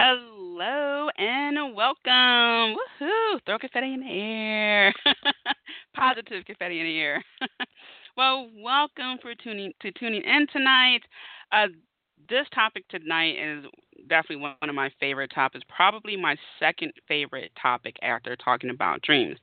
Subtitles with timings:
[0.00, 2.76] Hello and welcome.
[3.02, 3.40] Woohoo!
[3.44, 4.94] Throw confetti in the air.
[5.96, 7.24] Positive confetti in the air.
[8.16, 11.00] well, welcome for tuning to tuning in tonight.
[11.50, 11.66] Uh,
[12.30, 13.64] this topic tonight is
[14.08, 19.36] definitely one of my favorite topics, probably my second favorite topic after talking about dreams.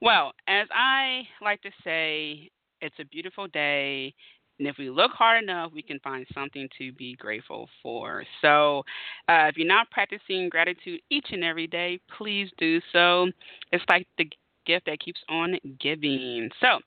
[0.00, 4.14] Well, as I like to say, it's a beautiful day.
[4.62, 8.22] And if we look hard enough, we can find something to be grateful for.
[8.40, 8.84] So,
[9.28, 13.26] uh, if you're not practicing gratitude each and every day, please do so.
[13.72, 14.30] It's like the
[14.64, 16.48] gift that keeps on giving.
[16.60, 16.78] So,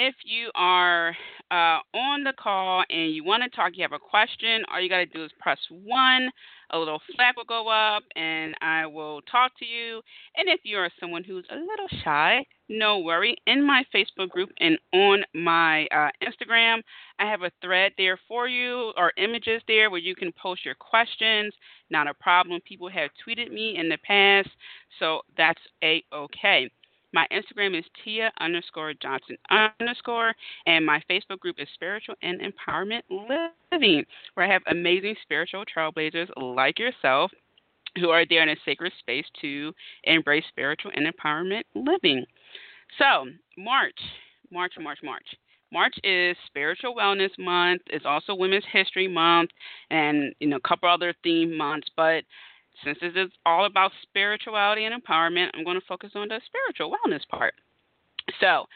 [0.00, 1.14] if you are
[1.50, 4.88] uh, on the call and you want to talk, you have a question, all you
[4.88, 6.30] got to do is press one.
[6.70, 10.00] A little flag will go up, and I will talk to you.
[10.36, 13.36] And if you are someone who's a little shy, no worry.
[13.46, 16.80] In my Facebook group and on my uh, Instagram,
[17.18, 20.76] I have a thread there for you or images there where you can post your
[20.76, 21.52] questions.
[21.90, 22.60] Not a problem.
[22.66, 24.48] People have tweeted me in the past,
[24.98, 26.70] so that's a okay.
[27.12, 30.34] My Instagram is Tia underscore Johnson underscore,
[30.66, 33.02] and my Facebook group is Spiritual and Empowerment
[33.72, 37.32] Living, where I have amazing spiritual trailblazers like yourself
[37.98, 42.24] who are there in a sacred space to embrace spiritual and empowerment living.
[42.98, 43.98] So, March,
[44.52, 45.26] March, March, March.
[45.72, 47.82] March is Spiritual Wellness Month.
[47.86, 49.50] It's also Women's History Month,
[49.90, 51.88] and you know a couple other theme months.
[51.96, 52.24] But
[52.84, 56.92] since this is all about spirituality and empowerment, I'm going to focus on the spiritual
[56.92, 57.54] wellness part.
[58.40, 58.66] So,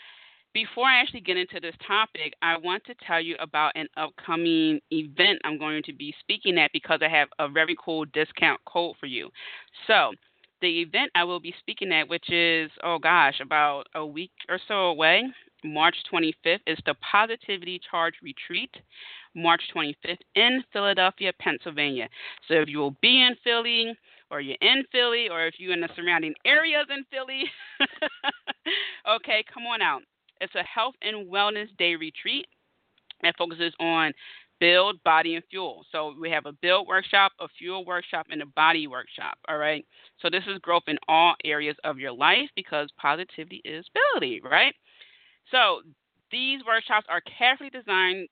[0.53, 4.81] before I actually get into this topic, I want to tell you about an upcoming
[4.93, 8.95] event I'm going to be speaking at because I have a very cool discount code
[9.01, 9.31] for you.
[9.89, 10.13] So,
[10.61, 14.59] the event I will be speaking at, which is, oh gosh, about a week or
[14.67, 15.25] so away,
[15.65, 18.71] March 25th, is the Positivity Charge Retreat,
[19.35, 22.09] March 25th in Philadelphia, Pennsylvania.
[22.49, 23.97] So if you will be in Philly,
[24.31, 27.45] or you're in Philly, or if you're in the surrounding areas in Philly,
[29.17, 30.03] okay, come on out.
[30.41, 32.47] It's a health and wellness day retreat
[33.23, 34.13] that focuses on
[34.61, 35.85] build, body, and fuel.
[35.93, 39.37] So we have a build workshop, a fuel workshop, and a body workshop.
[39.49, 39.85] All right.
[40.21, 44.75] So this is growth in all areas of your life because positivity is ability, right?
[45.51, 45.81] So
[46.31, 48.29] these workshops are carefully designed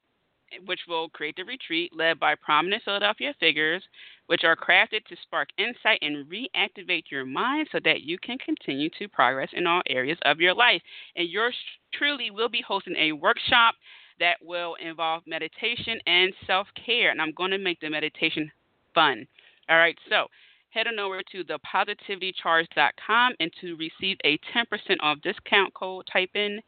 [0.66, 3.82] which will create the retreat led by prominent Philadelphia figures,
[4.26, 8.88] which are crafted to spark insight and reactivate your mind so that you can continue
[8.98, 10.82] to progress in all areas of your life.
[11.16, 11.54] And yours
[11.94, 13.74] truly will be hosting a workshop
[14.20, 17.10] that will involve meditation and self care.
[17.10, 18.50] And I'm going to make the meditation
[18.94, 19.26] fun.
[19.68, 20.26] All right, so
[20.70, 24.64] head on over to thepositivitycharge.com and to receive a 10%
[25.00, 26.60] off discount code, type in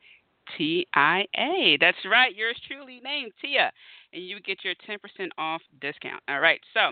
[0.56, 1.78] TIA.
[1.80, 3.72] That's right, yours truly named Tia,
[4.12, 4.98] and you get your 10%
[5.38, 6.22] off discount.
[6.28, 6.90] All right, so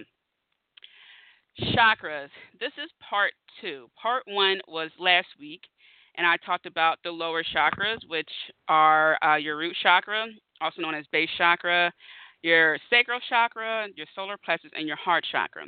[1.75, 2.29] chakras.
[2.61, 3.89] This is part two.
[4.01, 5.63] Part one was last week,
[6.17, 8.31] and I talked about the lower chakras, which
[8.69, 10.27] are uh, your root chakra,
[10.61, 11.93] also known as base chakra,
[12.43, 15.65] your sacral chakra, your solar plexus, and your heart chakra.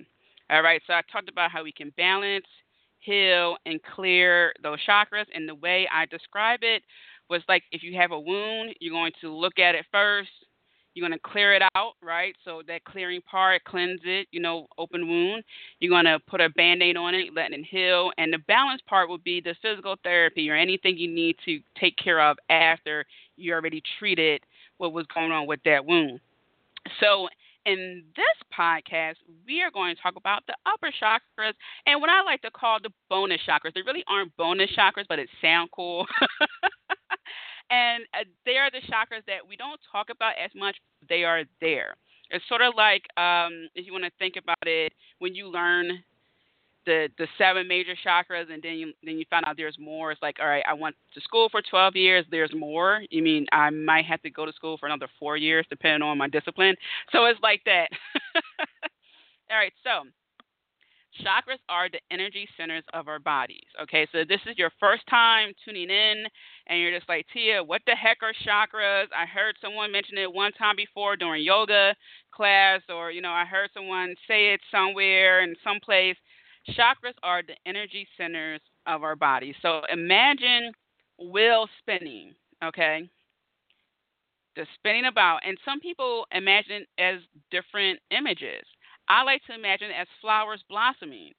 [0.50, 2.46] All right, so I talked about how we can balance,
[2.98, 6.82] heal, and clear those chakras, and the way I describe it
[7.30, 10.30] was like if you have a wound, you're going to look at it first.
[10.94, 12.36] You're going to clear it out, right?
[12.44, 15.42] So that clearing part, cleanse it, you know, open wound.
[15.80, 18.12] You're going to put a band aid on it, letting it heal.
[18.16, 21.96] And the balance part would be the physical therapy or anything you need to take
[21.96, 23.04] care of after
[23.36, 24.42] you already treated
[24.78, 26.20] what was going on with that wound.
[27.00, 27.28] So
[27.66, 29.14] in this podcast,
[29.46, 31.54] we are going to talk about the upper chakras
[31.86, 33.74] and what I like to call the bonus chakras.
[33.74, 36.06] They really aren't bonus chakras, but it sounds cool.
[37.70, 40.76] and uh, they are the chakras that we don't talk about as much.
[41.08, 41.96] They are there.
[42.30, 46.02] It's sort of like um, if you want to think about it, when you learn
[46.86, 50.12] the the seven major chakras, and then you then you find out there's more.
[50.12, 52.24] It's like, all right, I went to school for 12 years.
[52.30, 53.02] There's more.
[53.10, 56.18] You mean I might have to go to school for another four years, depending on
[56.18, 56.76] my discipline.
[57.12, 57.88] So it's like that.
[59.50, 60.08] all right, so
[61.22, 63.66] Chakras are the energy centers of our bodies.
[63.82, 66.24] Okay, so this is your first time tuning in,
[66.66, 69.06] and you're just like, Tia, what the heck are chakras?
[69.16, 71.94] I heard someone mention it one time before during yoga
[72.32, 76.16] class, or you know, I heard someone say it somewhere in some place.
[76.70, 79.54] Chakras are the energy centers of our bodies.
[79.62, 80.72] So imagine
[81.18, 82.34] wheel spinning.
[82.64, 83.08] Okay,
[84.56, 87.20] the spinning about, and some people imagine it as
[87.50, 88.64] different images.
[89.08, 91.32] I like to imagine as flowers blossoming.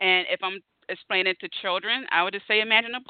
[0.00, 3.00] And if I'm explaining it to children, I would just say imagine a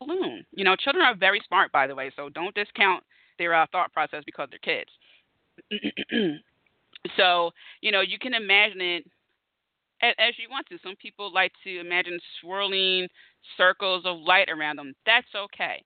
[0.00, 0.44] balloon.
[0.52, 3.02] You know, children are very smart, by the way, so don't discount
[3.38, 4.90] their uh, thought process because they're kids.
[7.16, 7.50] so,
[7.80, 9.04] you know, you can imagine it
[10.02, 10.78] as you want to.
[10.82, 13.08] Some people like to imagine swirling
[13.56, 14.94] circles of light around them.
[15.06, 15.82] That's okay.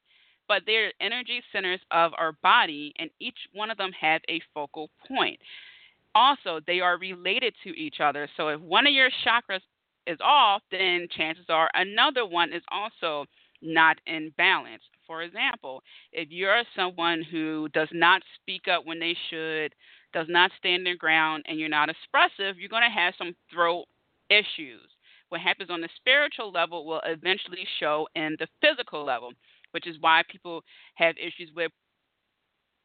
[0.48, 4.90] But they're energy centers of our body, and each one of them has a focal
[5.08, 5.38] point
[6.14, 8.28] also they are related to each other.
[8.36, 9.60] So if one of your chakras
[10.06, 13.26] is off, then chances are another one is also
[13.62, 14.82] not in balance.
[15.06, 15.82] For example,
[16.12, 19.74] if you're someone who does not speak up when they should,
[20.12, 23.84] does not stand their ground, and you're not expressive, you're going to have some throat
[24.30, 24.88] issues.
[25.28, 29.32] What happens on the spiritual level will eventually show in the physical level,
[29.70, 30.62] which is why people
[30.94, 31.72] have issues with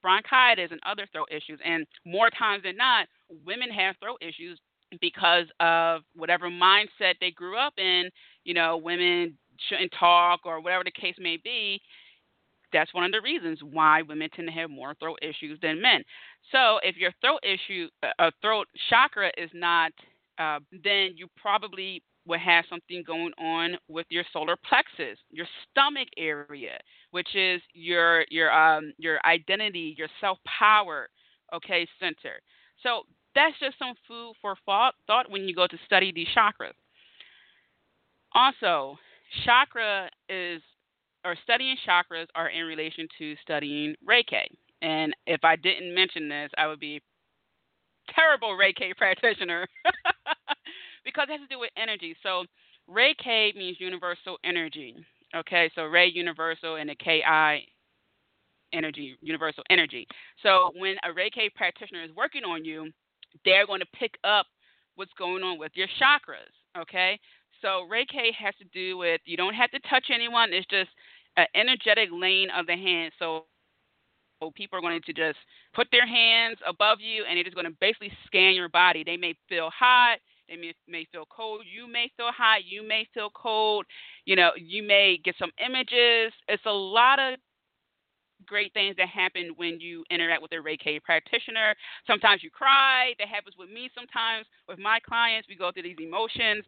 [0.01, 1.59] bronchitis and other throat issues.
[1.63, 3.07] And more times than not,
[3.45, 4.59] women have throat issues
[5.01, 8.09] because of whatever mindset they grew up in.
[8.43, 11.81] You know, women shouldn't talk or whatever the case may be.
[12.73, 16.03] That's one of the reasons why women tend to have more throat issues than men.
[16.51, 19.91] So, if your throat issue, a uh, throat chakra is not,
[20.37, 26.07] uh, then you probably will have something going on with your solar plexus, your stomach
[26.17, 26.77] area,
[27.11, 31.09] which is your your um your identity, your self power,
[31.53, 32.39] okay, center.
[32.83, 33.03] So
[33.35, 36.73] that's just some food for thought, thought when you go to study these chakras.
[38.33, 38.97] Also,
[39.45, 40.61] chakra is
[41.23, 44.47] or studying chakras are in relation to studying Reiki.
[44.81, 47.01] And if I didn't mention this, I would be
[48.15, 49.67] terrible Reiki practitioner
[51.07, 52.15] because it has to do with energy.
[52.21, 52.43] So
[52.89, 54.93] Reiki means universal energy.
[55.33, 57.67] Okay, so Rei universal and the KI
[58.73, 60.05] energy, universal energy.
[60.43, 62.91] So when a Reiki practitioner is working on you,
[63.45, 64.47] they're going to pick up
[64.95, 66.51] what's going on with your chakras.
[66.77, 67.19] Okay,
[67.61, 70.51] so Reiki has to do with you don't have to touch anyone.
[70.51, 70.89] It's just
[71.37, 73.13] an energetic lane of the hand.
[73.17, 73.45] So
[74.55, 75.37] people are going to just
[75.73, 79.03] put their hands above you and they're just going to basically scan your body.
[79.03, 83.07] They may feel hot, they may, may feel cold, you may feel hot, you may
[83.13, 83.85] feel cold,
[84.25, 86.33] you know, you may get some images.
[86.47, 87.39] It's a lot of
[88.45, 91.75] great things that happen when you interact with a Reiki practitioner.
[92.05, 93.13] Sometimes you cry.
[93.19, 94.45] That happens with me sometimes.
[94.67, 96.63] With my clients, we go through these emotions.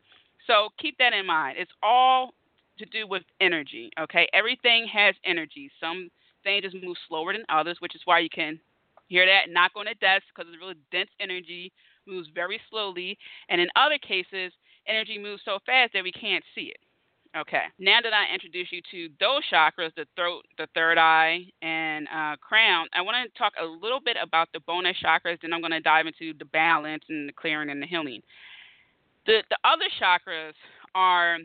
[0.47, 1.57] So keep that in mind.
[1.59, 2.31] It's all
[2.77, 4.27] to do with energy, okay?
[4.33, 5.69] Everything has energy.
[5.79, 6.09] Some
[6.43, 8.59] things just move slower than others, which is why you can
[9.07, 11.71] hear that knock on a desk because it's really dense energy,
[12.07, 13.17] moves very slowly.
[13.49, 14.51] And in other cases,
[14.87, 16.79] energy moves so fast that we can't see it.
[17.37, 17.65] Okay.
[17.77, 22.35] Now that I introduce you to those chakras, the throat, the third eye, and uh,
[22.37, 25.37] crown, I want to talk a little bit about the bonus chakras.
[25.41, 28.21] Then I'm going to dive into the balance and the clearing and the healing.
[29.27, 30.53] The the other chakras
[30.95, 31.37] are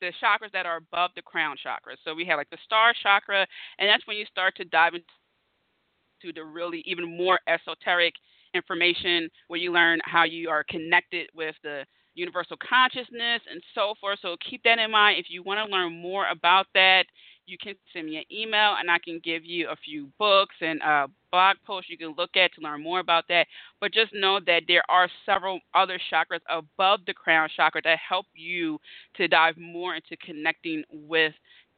[0.00, 1.94] the chakras that are above the crown chakra.
[2.04, 3.46] So we have like the star chakra,
[3.78, 8.14] and that's when you start to dive into the really even more esoteric
[8.54, 14.18] information where you learn how you are connected with the universal consciousness, and so forth.
[14.20, 15.18] So keep that in mind.
[15.18, 17.04] If you want to learn more about that,
[17.46, 20.80] you can send me an email and I can give you a few books and
[20.82, 23.46] uh, blog posts you can look at to learn more about that.
[23.80, 28.26] But just know that there are several other chakras above the crown chakra that help
[28.34, 28.78] you
[29.16, 31.32] to dive more into connecting with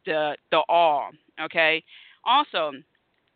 [0.04, 1.10] the the all.
[1.40, 1.82] Okay.
[2.24, 2.72] Also,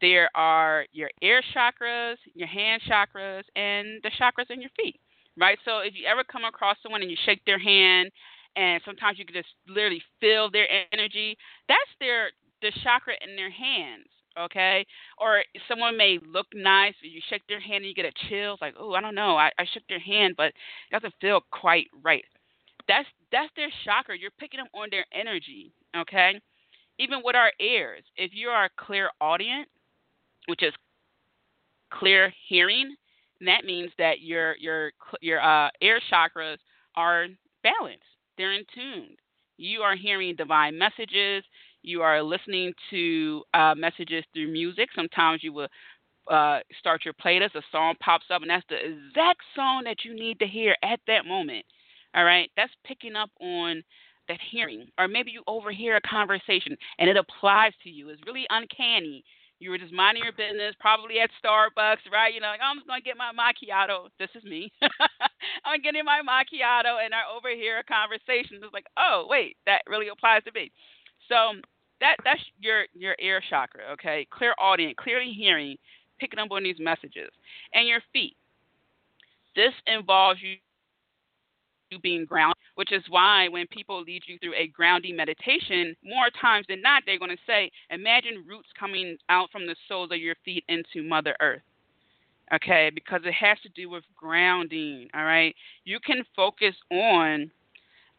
[0.01, 5.01] there are your ear chakras, your hand chakras, and the chakras in your feet
[5.39, 5.59] right?
[5.65, 8.11] So if you ever come across someone and you shake their hand,
[8.57, 11.37] and sometimes you can just literally feel their energy,
[11.69, 12.31] that's their
[12.63, 14.07] the chakra in their hands,
[14.39, 14.87] okay?
[15.19, 18.63] Or someone may look nice, you shake their hand and you get a chill, it's
[18.63, 20.55] like, oh, I don't know, I, I shook their hand, but it
[20.93, 22.25] doesn't feel quite right.
[22.89, 24.17] That's that's their chakra.
[24.19, 26.41] You're picking up on their energy, okay?
[26.99, 29.69] Even with our ears, if you are a clairaudient,
[30.47, 30.73] which is
[31.93, 32.95] clear hearing,
[33.41, 36.59] and that means that your your your uh, ear chakras
[36.97, 37.27] are
[37.63, 38.05] balanced.
[38.39, 39.17] They're in tune.
[39.59, 41.45] You are hearing divine messages.
[41.83, 44.89] You are listening to uh, messages through music.
[44.95, 45.69] Sometimes you will
[46.31, 47.55] uh, start your playlist.
[47.55, 51.01] A song pops up, and that's the exact song that you need to hear at
[51.07, 51.65] that moment.
[52.15, 53.83] All right, that's picking up on
[54.29, 58.09] that hearing, or maybe you overhear a conversation and it applies to you.
[58.09, 59.23] It's really uncanny.
[59.59, 62.35] You were just minding your business, probably at Starbucks, right?
[62.35, 64.09] You know, like, oh, I'm just gonna get my macchiato.
[64.19, 64.71] This is me.
[65.65, 68.61] I'm getting my macchiato, and I overhear a conversation.
[68.63, 70.71] It's like, oh, wait, that really applies to me.
[71.29, 71.55] So
[72.01, 74.27] that that's your your ear chakra, okay?
[74.31, 75.77] Clairaudience, clearly hearing,
[76.21, 77.31] picking up on these messages,
[77.73, 78.37] and your feet.
[79.57, 80.57] This involves you
[81.91, 86.29] you being grounded, which is why when people lead you through a grounding meditation, more
[86.41, 90.19] times than not, they're going to say, Imagine roots coming out from the soles of
[90.19, 91.63] your feet into Mother Earth.
[92.55, 95.09] Okay, because it has to do with grounding.
[95.15, 95.55] All right,
[95.85, 97.51] you can focus on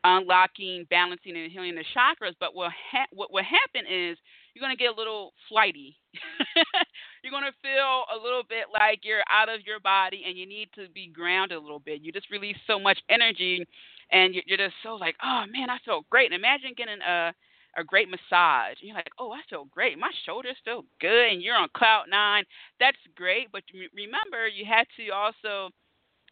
[0.04, 4.18] unlocking, balancing, and healing the chakras, but what ha- what will happen is
[4.54, 5.96] you're going to get a little flighty.
[7.24, 10.48] you're going to feel a little bit like you're out of your body and you
[10.48, 12.02] need to be grounded a little bit.
[12.02, 13.66] You just release so much energy
[14.12, 16.32] and you're just so like, oh man, I feel great.
[16.32, 17.34] And imagine getting a
[17.78, 18.76] a great massage.
[18.82, 20.00] And you're like, oh, I feel great.
[20.00, 22.44] My shoulders feel good, and you're on cloud nine.
[22.80, 23.52] That's great.
[23.52, 25.70] But remember, you had to also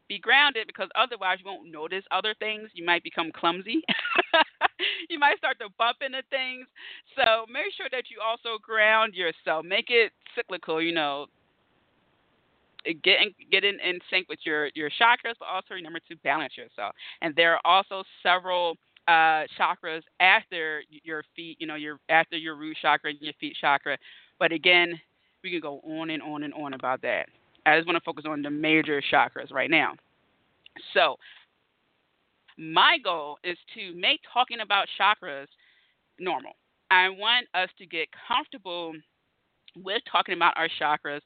[0.08, 2.70] be grounded because otherwise you won't notice other things.
[2.74, 3.82] You might become clumsy.
[5.10, 6.68] you might start to bump into things.
[7.16, 9.66] So make sure that you also ground yourself.
[9.66, 11.28] Make it cyclical, you know.
[13.04, 16.54] Get in, get in, in sync with your, your chakras, but also remember to balance
[16.58, 16.94] yourself.
[17.22, 18.78] And there are also several
[19.08, 23.56] uh, chakras after your feet, you know, your after your root chakra and your feet
[23.60, 23.98] chakra.
[24.40, 25.00] But again,
[25.44, 27.28] we can go on and on and on about that.
[27.66, 29.94] I just want to focus on the major chakras right now.
[30.94, 31.16] So,
[32.58, 35.48] my goal is to make talking about chakras
[36.20, 36.54] normal.
[36.92, 38.94] I want us to get comfortable
[39.76, 41.22] with talking about our chakras,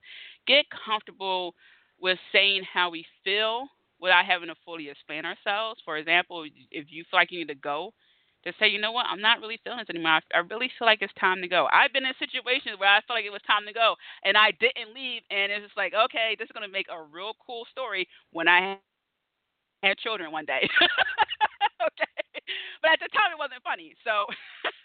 [0.49, 1.53] get comfortable
[2.01, 3.69] with saying how we feel
[4.01, 5.79] without having to fully explain ourselves.
[5.85, 7.93] For example, if you feel like you need to go,
[8.45, 10.23] to say, you know what, I'm not really feeling this anymore.
[10.33, 11.67] I, really feel like it's time to go.
[11.75, 14.55] I've been in situations where I felt like it was time to go, and I
[14.63, 18.07] didn't leave, and it's just like, okay, this is gonna make a real cool story
[18.31, 18.79] when I
[19.83, 20.63] had children one day.
[21.91, 22.15] okay,
[22.81, 23.91] but at the time it wasn't funny.
[24.07, 24.23] So,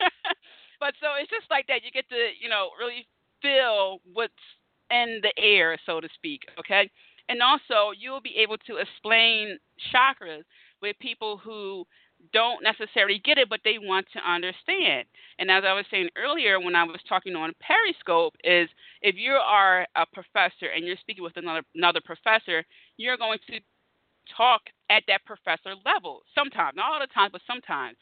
[0.83, 1.87] but so it's just like that.
[1.87, 3.07] You get to, you know, really
[3.39, 4.43] feel what's
[4.91, 6.43] in the air, so to speak.
[6.59, 6.91] Okay,
[7.29, 9.59] and also you'll be able to explain
[9.95, 10.43] chakras
[10.81, 11.85] with people who
[12.33, 15.05] don't necessarily get it, but they want to understand.
[15.39, 18.69] And as I was saying earlier when I was talking on Periscope, is
[19.03, 22.65] if you are a professor and you're speaking with another another professor,
[22.97, 23.61] you're going to
[24.37, 26.23] talk at that professor level.
[26.35, 27.97] Sometimes, not all the time, but sometimes.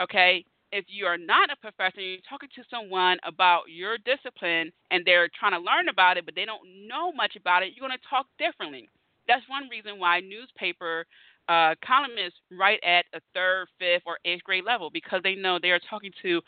[0.00, 0.44] Okay.
[0.70, 5.28] If you are not a professor, you're talking to someone about your discipline and they're
[5.38, 8.08] trying to learn about it, but they don't know much about it, you're going to
[8.08, 8.88] talk differently.
[9.26, 11.06] That's one reason why newspaper
[11.48, 15.70] uh, columnists write at a third, fifth, or eighth grade level because they know they
[15.70, 16.40] are talking to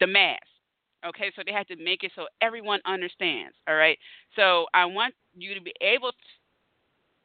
[0.00, 0.40] the mass.
[1.04, 3.56] Okay, so they have to make it so everyone understands.
[3.66, 3.98] All right,
[4.36, 6.12] so I want you to be able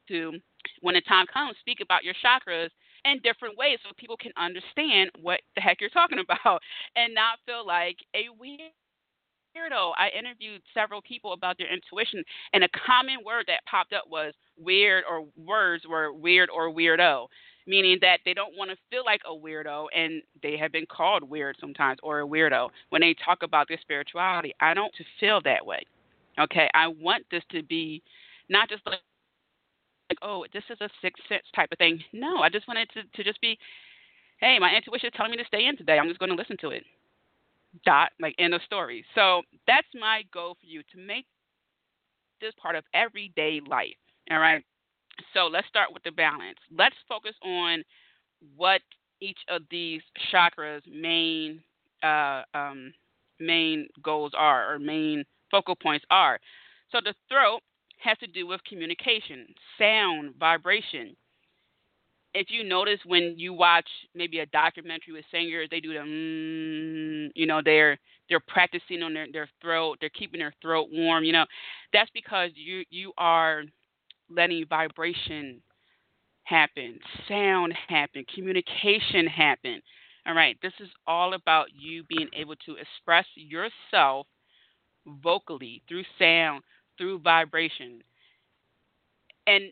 [0.08, 0.40] to,
[0.82, 2.70] when the time comes, speak about your chakras
[3.08, 6.62] in different ways so people can understand what the heck you're talking about
[6.96, 8.72] and not feel like a weird
[9.58, 9.92] weirdo.
[9.98, 12.24] I interviewed several people about their intuition,
[12.54, 17.28] and a common word that popped up was weird, or words were weird or weirdo,
[17.66, 21.24] meaning that they don't want to feel like a weirdo, and they have been called
[21.24, 24.54] weird sometimes or a weirdo when they talk about their spirituality.
[24.60, 25.84] I don't feel that way.
[26.40, 28.04] Okay, I want this to be
[28.50, 29.00] not just like
[30.22, 32.00] like, oh, this is a sixth sense type of thing.
[32.14, 33.58] No, I just wanted to, to just be,
[34.40, 35.98] hey, my intuition is telling me to stay in today.
[35.98, 36.84] I'm just going to listen to it.
[37.86, 39.06] Dot like end of story.
[39.14, 41.26] So that's my goal for you to make
[42.42, 43.98] this part of everyday life
[44.32, 44.64] all right?
[45.34, 46.58] So let's start with the balance.
[46.76, 47.84] Let's focus on
[48.56, 48.82] what
[49.22, 51.62] each of these chakras main
[52.04, 52.94] uh, um,
[53.40, 56.40] main goals are or main focal points are.
[56.92, 57.62] So the throat
[57.98, 61.16] has to do with communication sound vibration
[62.34, 67.32] if you notice when you watch maybe a documentary with singers, they do the mm,
[67.36, 67.98] you know, they're
[68.30, 71.46] they're practicing on their, their throat, they're keeping their throat warm, you know.
[71.94, 73.64] That's because you you are
[74.30, 75.62] letting vibration
[76.44, 79.82] happen, sound happen, communication happen.
[80.28, 84.28] All right, this is all about you being able to express yourself
[85.24, 86.62] vocally through sound,
[86.98, 88.02] through vibration.
[89.46, 89.72] And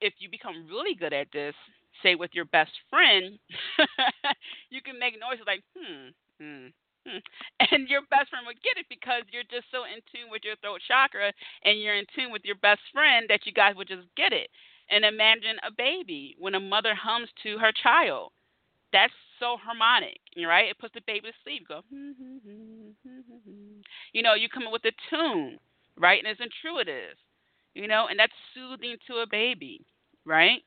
[0.00, 1.54] if you become really good at this,
[2.02, 3.38] say with your best friend,
[4.70, 6.66] you can make noises like hmm, hmm,
[7.06, 7.18] hmm,
[7.72, 10.56] and your best friend would get it because you're just so in tune with your
[10.56, 11.32] throat chakra
[11.64, 14.48] and you're in tune with your best friend that you guys would just get it.
[14.90, 18.32] And imagine a baby when a mother hums to her child.
[18.92, 20.70] That's so harmonic, right?
[20.70, 21.66] It puts the baby to sleep.
[21.68, 23.80] Go, hmm, hmm, hmm,
[24.12, 25.58] you know, you come up with a tune,
[25.98, 26.22] right?
[26.22, 27.16] And it's intuitive,
[27.74, 29.84] you know, and that's soothing to a baby,
[30.24, 30.62] right?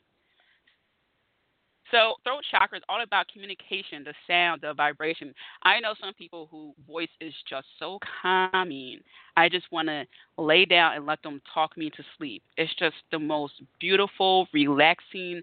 [1.92, 5.34] So throat chakra is all about communication, the sound, the vibration.
[5.64, 9.00] I know some people who voice is just so calming.
[9.38, 10.06] I just want to
[10.38, 12.44] lay down and let them talk me to sleep.
[12.58, 15.42] It's just the most beautiful, relaxing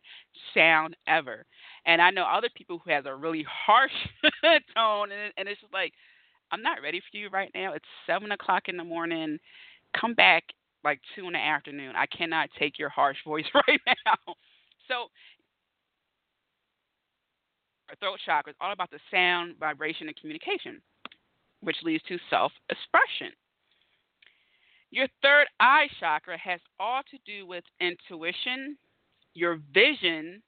[0.53, 1.47] sound ever.
[1.87, 3.93] And I know other people who has a really harsh
[4.76, 5.93] tone, and, and it's just like,
[6.53, 7.73] I'm not ready for you right now.
[7.73, 9.38] It's seven o'clock in the morning.
[9.98, 10.44] Come back
[10.82, 11.94] like two in the afternoon.
[11.96, 14.34] I cannot take your harsh voice right now.
[14.88, 15.08] So
[18.00, 20.80] throat chakra is all about the sound, vibration, and communication,
[21.60, 23.32] which leads to self expression.
[24.90, 28.76] Your third eye chakra has all to do with intuition,
[29.34, 30.42] your vision,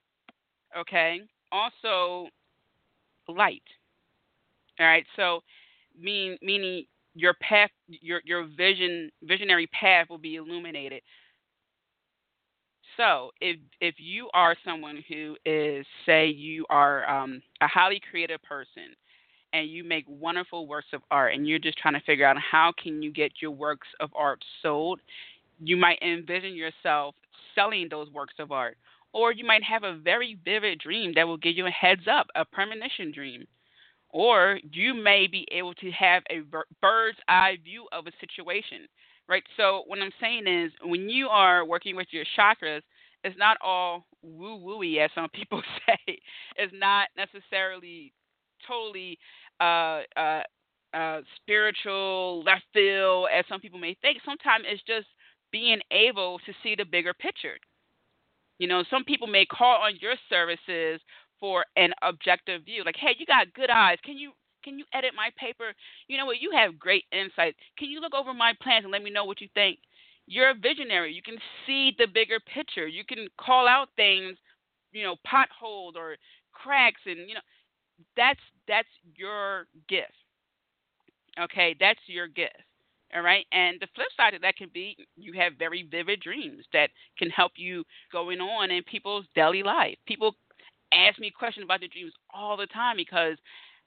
[0.77, 2.29] okay, also
[3.29, 3.63] light.
[4.79, 5.41] All right, so
[5.99, 6.85] mean, meaning
[7.17, 11.03] your path, your your vision, visionary path will be illuminated.
[12.97, 18.43] So, if if you are someone who is, say, you are um, a highly creative
[18.43, 18.95] person,
[19.53, 22.73] and you make wonderful works of art, and you're just trying to figure out how
[22.83, 25.01] can you get your works of art sold,
[25.59, 27.15] you might envision yourself
[27.55, 28.77] selling those works of art,
[29.13, 32.27] or you might have a very vivid dream that will give you a heads up,
[32.35, 33.47] a premonition dream.
[34.17, 36.41] Or you may be able to have a
[36.81, 38.89] bird's eye view of a situation
[39.29, 39.43] right?
[39.57, 42.83] So what I'm saying is when you are working with your chakras,
[43.25, 46.19] it's not all woo wooey as some people say.
[46.57, 48.13] It's not necessarily
[48.67, 49.19] totally
[49.61, 50.43] uh, uh,
[50.95, 54.19] uh, spiritual left field as some people may think.
[54.25, 55.07] Sometimes it's just
[55.53, 57.57] being able to see the bigger picture.
[58.59, 61.01] You know, some people may call on your services
[61.41, 63.99] for an objective view, like, "Hey, you got good eyes.
[64.05, 64.33] Can you
[64.65, 65.73] can you edit my paper?
[66.09, 66.41] You know what?
[66.41, 67.55] You have great insight.
[67.79, 69.79] Can you look over my plans and let me know what you think?
[70.27, 71.13] You're a visionary.
[71.13, 72.87] You can see the bigger picture.
[72.89, 74.37] You can call out things,
[74.93, 76.17] you know, potholes or
[76.53, 77.41] cracks, and you know,
[78.17, 80.13] that's that's your gift.
[81.39, 82.57] Okay, that's your gift.
[83.15, 83.47] All right.
[83.53, 87.31] And the flip side of that can be you have very vivid dreams that can
[87.31, 89.97] help you going on in people's daily life.
[90.07, 90.35] People
[90.93, 93.37] ask me questions about their dreams all the time because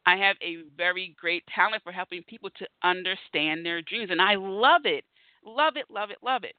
[0.06, 4.36] I have a very great talent for helping people to understand their dreams, and I
[4.36, 5.04] love it.
[5.46, 6.56] Love it, love it, love it.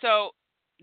[0.00, 0.30] So,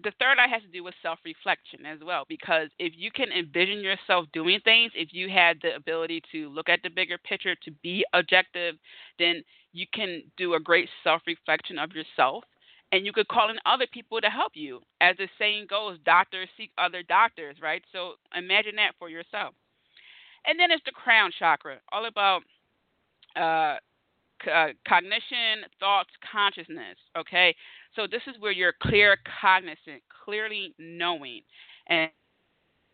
[0.04, 3.32] the third eye has to do with self reflection as well, because if you can
[3.32, 7.56] envision yourself doing things, if you had the ability to look at the bigger picture,
[7.64, 8.76] to be objective,
[9.18, 12.44] then you can do a great self reflection of yourself.
[12.92, 14.82] And you could call in other people to help you.
[15.02, 17.84] As the saying goes, doctors seek other doctors, right?
[17.92, 19.54] So imagine that for yourself.
[20.46, 22.42] And then it's the crown chakra, all about
[23.36, 23.78] uh,
[24.52, 26.98] uh, cognition, thoughts, consciousness.
[27.18, 27.56] Okay,
[27.96, 31.42] so this is where you're clear, cognizant, clearly knowing,
[31.88, 32.10] and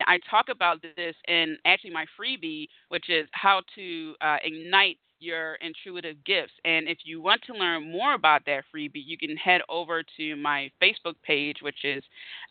[0.05, 5.55] I talk about this in actually my freebie, which is how to uh, ignite your
[5.55, 6.51] intuitive gifts.
[6.65, 10.35] And if you want to learn more about that freebie, you can head over to
[10.35, 12.03] my Facebook page, which is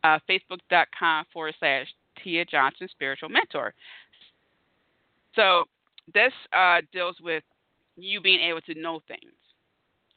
[0.03, 1.87] uh, facebook.com forward slash
[2.23, 3.75] Tia Johnson Spiritual Mentor.
[5.35, 5.65] So
[6.13, 7.43] this uh, deals with
[7.97, 9.33] you being able to know things.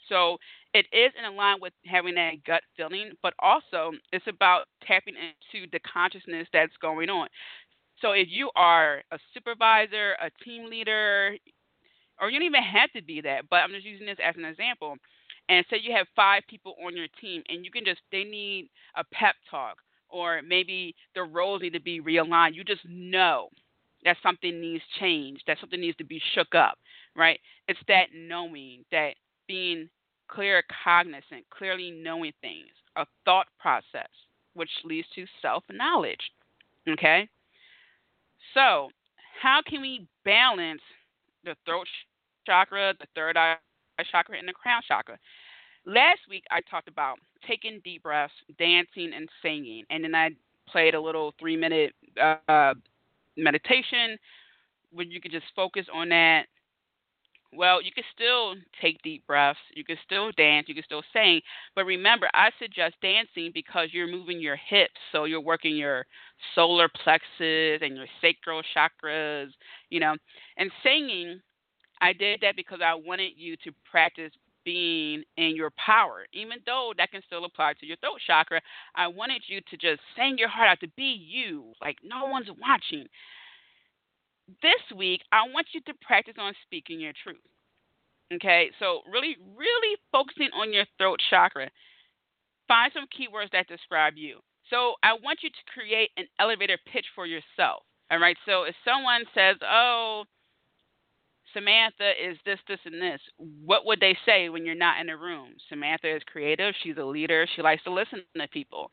[0.09, 0.37] So
[0.77, 5.67] it is in line with having that gut feeling, but also it's about tapping into
[5.71, 7.27] the consciousness that's going on.
[7.99, 11.35] So if you are a supervisor, a team leader,
[12.21, 14.45] or you don't even have to be that, but I'm just using this as an
[14.45, 14.95] example.
[15.49, 18.69] And say you have five people on your team, and you can just they need
[18.95, 19.77] a pep talk,
[20.09, 22.53] or maybe the roles need to be realigned.
[22.53, 23.49] You just know
[24.03, 26.77] that something needs change, that something needs to be shook up,
[27.15, 27.39] right?
[27.67, 29.15] It's that knowing, that
[29.47, 29.89] being
[30.27, 34.09] clear, cognizant, clearly knowing things, a thought process,
[34.53, 36.31] which leads to self knowledge.
[36.89, 37.27] Okay?
[38.53, 38.89] So,
[39.41, 40.81] how can we balance
[41.43, 41.87] the throat
[42.45, 43.55] chakra, the third eye
[44.11, 45.17] chakra, and the crown chakra?
[45.85, 49.83] Last week, I talked about taking deep breaths, dancing, and singing.
[49.89, 50.31] And then I
[50.67, 52.73] played a little three minute uh,
[53.37, 54.17] meditation
[54.91, 56.47] where you can just focus on that.
[57.53, 61.41] Well, you can still take deep breaths, you can still dance, you can still sing,
[61.75, 66.05] but remember, I suggest dancing because you're moving your hips, so you're working your
[66.55, 69.47] solar plexus and your sacral chakras,
[69.89, 70.15] you know.
[70.57, 71.39] And singing,
[72.01, 74.31] I did that because I wanted you to practice
[74.65, 78.61] being in your power, even though that can still apply to your throat chakra.
[78.95, 82.49] I wanted you to just sing your heart out to be you, like no one's
[82.61, 83.07] watching.
[84.61, 87.37] This week, I want you to practice on speaking your truth.
[88.33, 91.69] Okay, so really, really focusing on your throat chakra.
[92.67, 94.39] Find some keywords that describe you.
[94.69, 97.83] So I want you to create an elevator pitch for yourself.
[98.11, 100.23] All right, so if someone says, oh,
[101.53, 105.15] Samantha is this, this, and this, what would they say when you're not in the
[105.15, 105.49] room?
[105.69, 106.73] Samantha is creative.
[106.83, 107.47] She's a leader.
[107.55, 108.91] She likes to listen to people.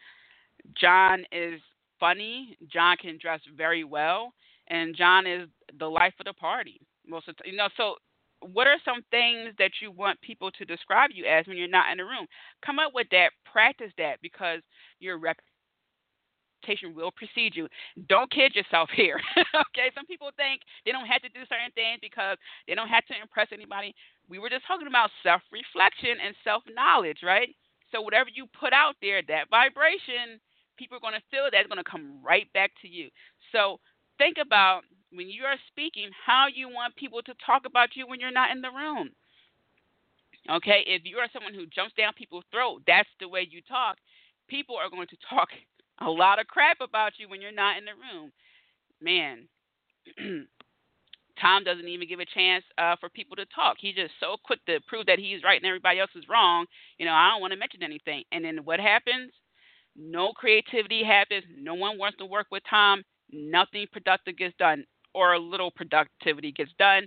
[0.80, 1.60] John is
[1.98, 2.56] funny.
[2.72, 4.32] John can dress very well,
[4.68, 5.48] and John is
[5.78, 6.80] the life of the party.
[7.06, 7.94] Most of the, you know, so
[8.40, 11.90] what are some things that you want people to describe you as when you're not
[11.90, 12.26] in the room?
[12.64, 13.30] Come up with that.
[13.50, 14.60] Practice that because
[15.00, 17.68] your reputation will precede you.
[18.08, 19.20] Don't kid yourself here.
[19.38, 23.06] okay, some people think they don't have to do certain things because they don't have
[23.06, 23.94] to impress anybody.
[24.28, 27.48] We were just talking about self reflection and self knowledge, right?
[27.92, 30.40] So, whatever you put out there, that vibration,
[30.76, 33.08] people are going to feel that's going to come right back to you.
[33.52, 33.78] So,
[34.18, 38.20] think about when you are speaking how you want people to talk about you when
[38.20, 39.10] you're not in the room.
[40.50, 43.96] Okay, if you are someone who jumps down people's throat, that's the way you talk.
[44.48, 45.48] People are going to talk
[46.00, 48.32] a lot of crap about you when you're not in the room.
[49.00, 49.48] Man,
[51.40, 53.76] Tom doesn't even give a chance uh, for people to talk.
[53.80, 56.66] He's just so quick to prove that he's right and everybody else is wrong.
[56.98, 58.24] You know, I don't want to mention anything.
[58.32, 59.32] And then what happens?
[59.96, 61.44] No creativity happens.
[61.56, 63.02] No one wants to work with Tom.
[63.34, 67.06] Nothing productive gets done, or a little productivity gets done.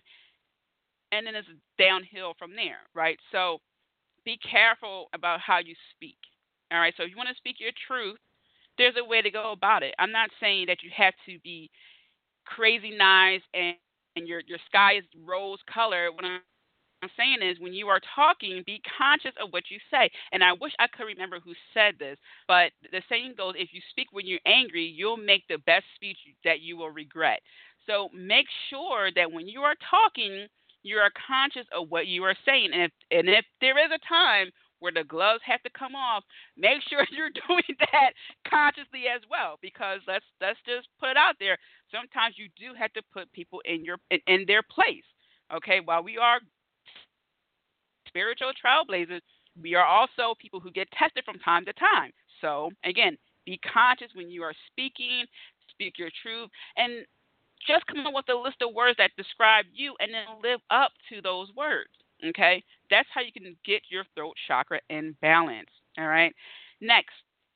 [1.12, 1.48] And then it's
[1.80, 3.18] downhill from there, right?
[3.32, 3.60] So
[4.26, 6.18] be careful about how you speak.
[6.72, 6.94] All right.
[6.98, 8.18] So if you want to speak your truth,
[8.78, 9.96] there's a way to go about it.
[10.00, 11.70] I'm not saying that you have to be
[12.46, 13.76] crazy nice and,
[14.16, 16.12] and your your sky is rose color.
[16.12, 16.42] What I'm,
[17.04, 20.10] I'm saying is when you are talking, be conscious of what you say.
[20.32, 23.82] And I wish I could remember who said this, but the saying goes if you
[23.92, 27.40] speak when you're angry, you'll make the best speech that you will regret.
[27.86, 30.48] So make sure that when you are talking,
[30.84, 32.72] you are conscious of what you are saying.
[32.74, 36.24] And if, and if there is a time where the gloves have to come off,
[36.58, 38.12] make sure you're doing that
[38.50, 39.58] consciously as well.
[39.62, 41.58] Because let's let's just put it out there.
[41.92, 45.06] Sometimes you do have to put people in your in, in their place.
[45.54, 46.40] Okay, while we are
[48.18, 49.22] spiritual trailblazers,
[49.62, 52.12] we are also people who get tested from time to time.
[52.42, 55.26] So again, be conscious when you are speaking,
[55.70, 57.06] speak your truth, and
[57.68, 60.92] just come up with a list of words that describe you and then live up
[61.10, 61.90] to those words.
[62.28, 62.64] Okay?
[62.90, 65.70] That's how you can get your throat chakra in balance.
[65.98, 66.34] All right?
[66.82, 67.14] Next,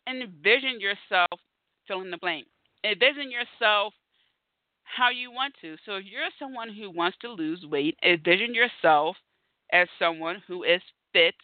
[0.07, 1.39] envision yourself
[1.87, 2.45] fill in the blank.
[2.83, 3.93] Envision yourself
[4.83, 5.75] how you want to.
[5.85, 9.15] So if you're someone who wants to lose weight, envision yourself
[9.71, 10.81] as someone who is
[11.13, 11.35] fit.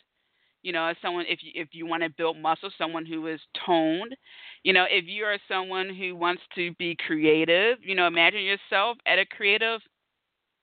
[0.63, 3.39] You know, as someone if you if you want to build muscle, someone who is
[3.65, 4.15] toned.
[4.63, 8.97] You know, if you are someone who wants to be creative, you know, imagine yourself
[9.05, 9.81] at a creative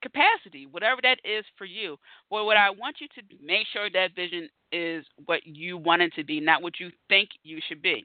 [0.02, 1.96] capacity, whatever that is for you.
[2.30, 6.12] Well, what I want you to make sure that vision is what you want it
[6.16, 8.04] to be, not what you think you should be.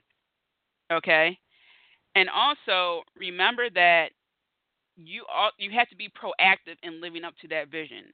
[0.91, 1.37] Okay?
[2.15, 4.09] And also remember that
[4.95, 8.05] you all, you have to be proactive in living up to that vision.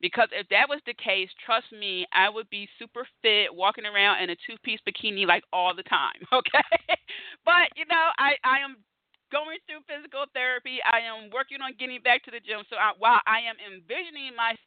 [0.00, 4.22] Because if that was the case, trust me, I would be super fit, walking around
[4.22, 6.20] in a two-piece bikini like all the time.
[6.32, 6.96] Okay,
[7.44, 8.76] but you know, I I am
[9.30, 10.78] going through physical therapy.
[10.84, 12.62] I am working on getting back to the gym.
[12.70, 14.58] So I, while I am envisioning myself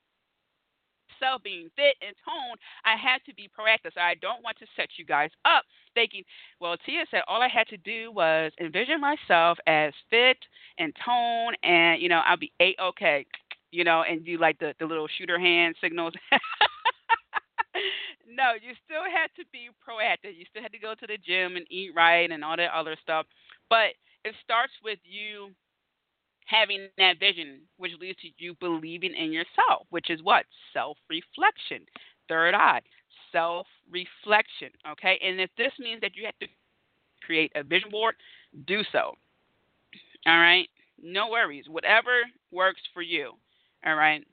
[1.44, 3.94] being fit and toned, I had to be proactive.
[3.96, 5.64] So I don't want to set you guys up
[5.96, 6.24] thinking,
[6.60, 10.38] well, Tia said all I had to do was envision myself as fit
[10.78, 13.26] and toned, and you know I'll be a okay,
[13.74, 16.14] you know, and do like the the little shooter hand signals.
[18.30, 20.38] no, you still had to be proactive.
[20.38, 22.96] You still had to go to the gym and eat right and all that other
[23.02, 23.26] stuff.
[23.70, 25.50] But it starts with you
[26.46, 30.46] having that vision, which leads to you believing in yourself, which is what?
[30.72, 31.86] Self reflection.
[32.30, 32.82] Third eye,
[33.32, 34.70] self reflection.
[34.92, 35.20] Okay?
[35.26, 36.48] And if this means that you have to
[37.26, 38.16] create a vision board,
[38.68, 39.16] do so.
[40.28, 40.70] All right?
[41.02, 41.66] No worries.
[41.68, 43.34] Whatever works for you.
[43.86, 44.26] All right?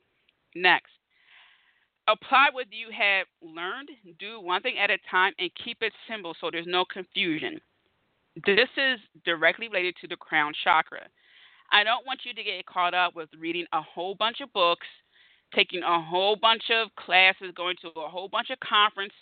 [0.55, 0.91] Next.
[2.09, 6.35] Apply what you have learned, do one thing at a time, and keep it simple
[6.41, 7.61] so there's no confusion.
[8.47, 11.07] This is directly related to the crown chakra.
[11.73, 14.87] I don't want you to get caught up with reading a whole bunch of books,
[15.55, 19.13] taking a whole bunch of classes, going to a whole bunch of conferences,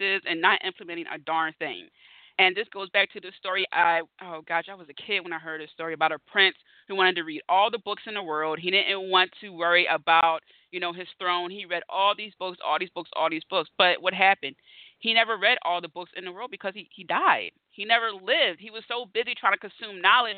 [0.00, 1.88] and not implementing a darn thing.
[2.38, 5.32] And this goes back to the story I oh gosh, I was a kid when
[5.32, 6.56] I heard a story about a prince
[6.88, 8.58] who wanted to read all the books in the world.
[8.58, 11.50] He didn't want to worry about, you know, his throne.
[11.50, 13.70] He read all these books, all these books, all these books.
[13.78, 14.56] But what happened?
[14.98, 17.50] He never read all the books in the world because he, he died.
[17.70, 18.60] He never lived.
[18.60, 20.36] He was so busy trying to consume knowledge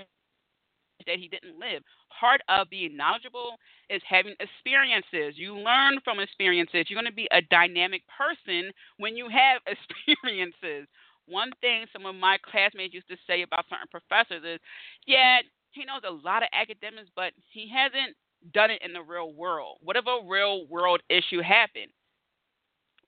[1.06, 1.82] that he didn't live.
[2.18, 3.56] Part of being knowledgeable
[3.90, 5.38] is having experiences.
[5.38, 6.87] You learn from experiences.
[6.88, 10.88] You're going to be a dynamic person when you have experiences.
[11.29, 14.61] One thing some of my classmates used to say about certain professors is,
[15.07, 15.38] yeah,
[15.73, 18.17] he knows a lot of academics, but he hasn't
[18.55, 19.79] done it in the real world.
[19.83, 21.91] What if a real world issue happened?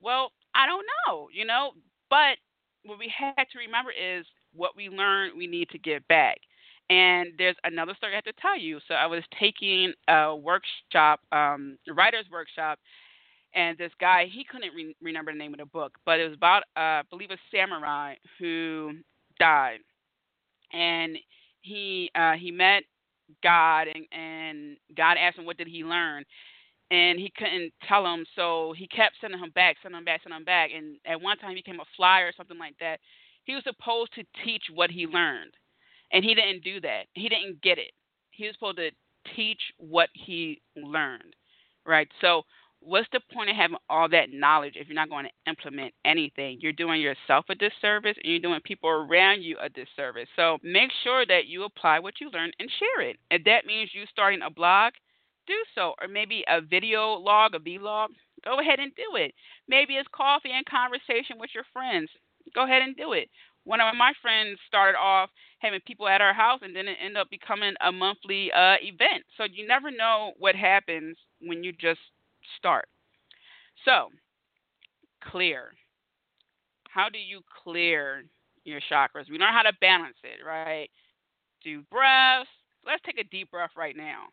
[0.00, 1.72] Well, I don't know, you know,
[2.08, 2.36] but
[2.84, 6.38] what we have to remember is what we learn, we need to give back.
[6.88, 8.80] And there's another story I have to tell you.
[8.88, 12.80] So I was taking a workshop, um, a writer's workshop,
[13.54, 16.36] and this guy, he couldn't re- remember the name of the book, but it was
[16.36, 18.92] about, uh, I believe, a samurai who
[19.38, 19.78] died.
[20.72, 21.16] And
[21.62, 22.84] he uh, he met
[23.42, 26.24] God, and, and God asked him, what did he learn?
[26.90, 30.38] and he couldn't tell him, so he kept sending him back, sending him back, sending
[30.38, 30.70] him back.
[30.76, 32.98] And at one time, he became a flyer or something like that.
[33.44, 35.52] He was supposed to teach what he learned,
[36.12, 37.04] and he didn't do that.
[37.14, 37.92] He didn't get it.
[38.32, 38.90] He was supposed to
[39.36, 41.36] teach what he learned,
[41.86, 42.08] right?
[42.20, 42.42] So,
[42.80, 46.58] what's the point of having all that knowledge if you're not going to implement anything?
[46.60, 50.28] You're doing yourself a disservice, and you're doing people around you a disservice.
[50.36, 53.16] So, make sure that you apply what you learn and share it.
[53.30, 54.92] If that means you starting a blog,
[55.46, 55.94] do so.
[56.00, 58.08] Or maybe a video log, a vlog,
[58.44, 59.34] go ahead and do it.
[59.68, 62.10] Maybe it's coffee and conversation with your friends.
[62.54, 63.28] Go ahead and do it.
[63.64, 67.18] One of my friends started off having people at our house, and then it ended
[67.18, 69.24] up becoming a monthly uh, event.
[69.36, 72.00] So you never know what happens when you just
[72.56, 72.86] start.
[73.84, 74.08] So,
[75.24, 75.72] clear.
[76.88, 78.24] How do you clear
[78.64, 79.30] your chakras?
[79.30, 80.88] We learn how to balance it, right?
[81.62, 82.48] Do breaths.
[82.84, 84.24] Let's take a deep breath right now.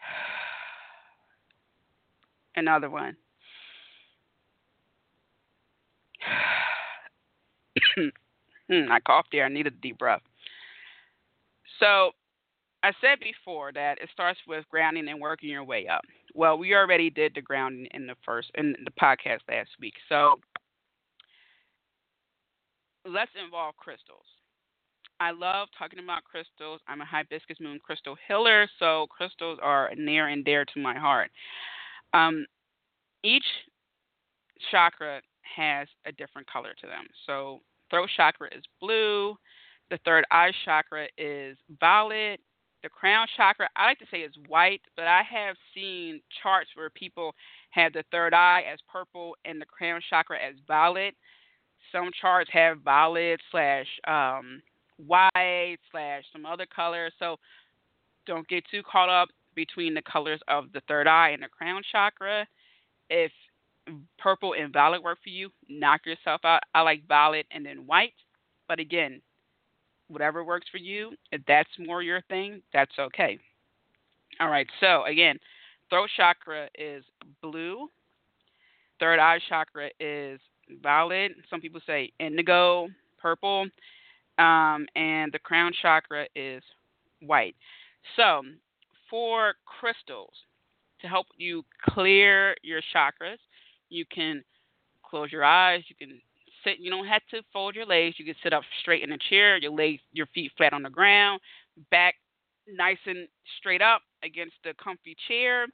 [2.56, 3.16] Another one.
[8.68, 9.44] Hmm, I coughed there.
[9.44, 10.22] I needed a deep breath.
[11.78, 12.10] So,
[12.86, 16.02] I said before that it starts with grounding and working your way up.
[16.34, 19.94] Well, we already did the grounding in the first in the podcast last week.
[20.08, 20.38] So,
[23.04, 24.24] let's involve crystals.
[25.18, 26.80] I love talking about crystals.
[26.86, 31.32] I'm a hibiscus moon crystal healer, so crystals are near and dear to my heart.
[32.14, 32.46] Um,
[33.24, 33.46] each
[34.70, 35.22] chakra
[35.56, 37.06] has a different color to them.
[37.26, 39.34] So, throat chakra is blue,
[39.90, 42.38] the third eye chakra is violet,
[42.86, 46.88] the crown chakra, I like to say is white, but I have seen charts where
[46.88, 47.34] people
[47.70, 51.16] have the third eye as purple and the crown chakra as violet.
[51.90, 54.62] Some charts have violet slash um,
[55.04, 57.10] white slash some other color.
[57.18, 57.38] So
[58.24, 61.82] don't get too caught up between the colors of the third eye and the crown
[61.90, 62.46] chakra.
[63.10, 63.32] If
[64.16, 66.60] purple and violet work for you, knock yourself out.
[66.72, 68.14] I like violet and then white.
[68.68, 69.22] But again,
[70.08, 73.38] whatever works for you, if that's more your thing, that's okay.
[74.40, 75.38] All right, so again,
[75.90, 77.04] throat chakra is
[77.42, 77.88] blue.
[78.98, 80.40] Third eye chakra is
[80.82, 81.32] violet.
[81.50, 82.88] Some people say indigo,
[83.18, 83.66] purple
[84.38, 86.62] um, and the crown chakra is
[87.20, 87.56] white.
[88.16, 88.42] So,
[89.08, 90.32] for crystals
[91.00, 93.38] to help you clear your chakras,
[93.88, 94.42] you can
[95.02, 95.82] close your eyes.
[95.88, 96.20] You can
[96.66, 96.78] sit.
[96.80, 98.16] You don't have to fold your legs.
[98.18, 99.56] You can sit up straight in a chair.
[99.56, 101.40] Your legs, your feet flat on the ground,
[101.90, 102.16] back
[102.68, 105.66] nice and straight up against the comfy chair.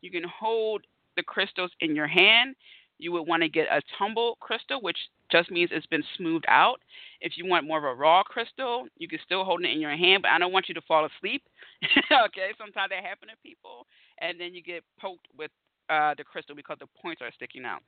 [0.00, 0.84] You can hold
[1.16, 2.56] the crystals in your hand.
[2.98, 4.98] You would want to get a tumble crystal, which
[5.32, 6.80] just means it's been smoothed out.
[7.20, 9.96] If you want more of a raw crystal, you can still hold it in your
[9.96, 11.42] hand, but I don't want you to fall asleep.
[11.82, 13.86] okay, sometimes that happens to people,
[14.18, 15.50] and then you get poked with
[15.88, 17.80] uh, the crystal because the points are sticking out.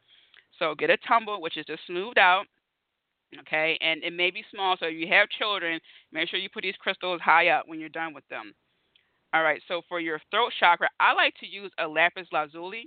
[0.59, 2.45] So get a tumble, which is just smoothed out.
[3.41, 5.81] Okay, and it may be small, so if you have children,
[6.13, 8.53] make sure you put these crystals high up when you're done with them.
[9.33, 12.85] All right, so for your throat chakra, I like to use a lapis lazuli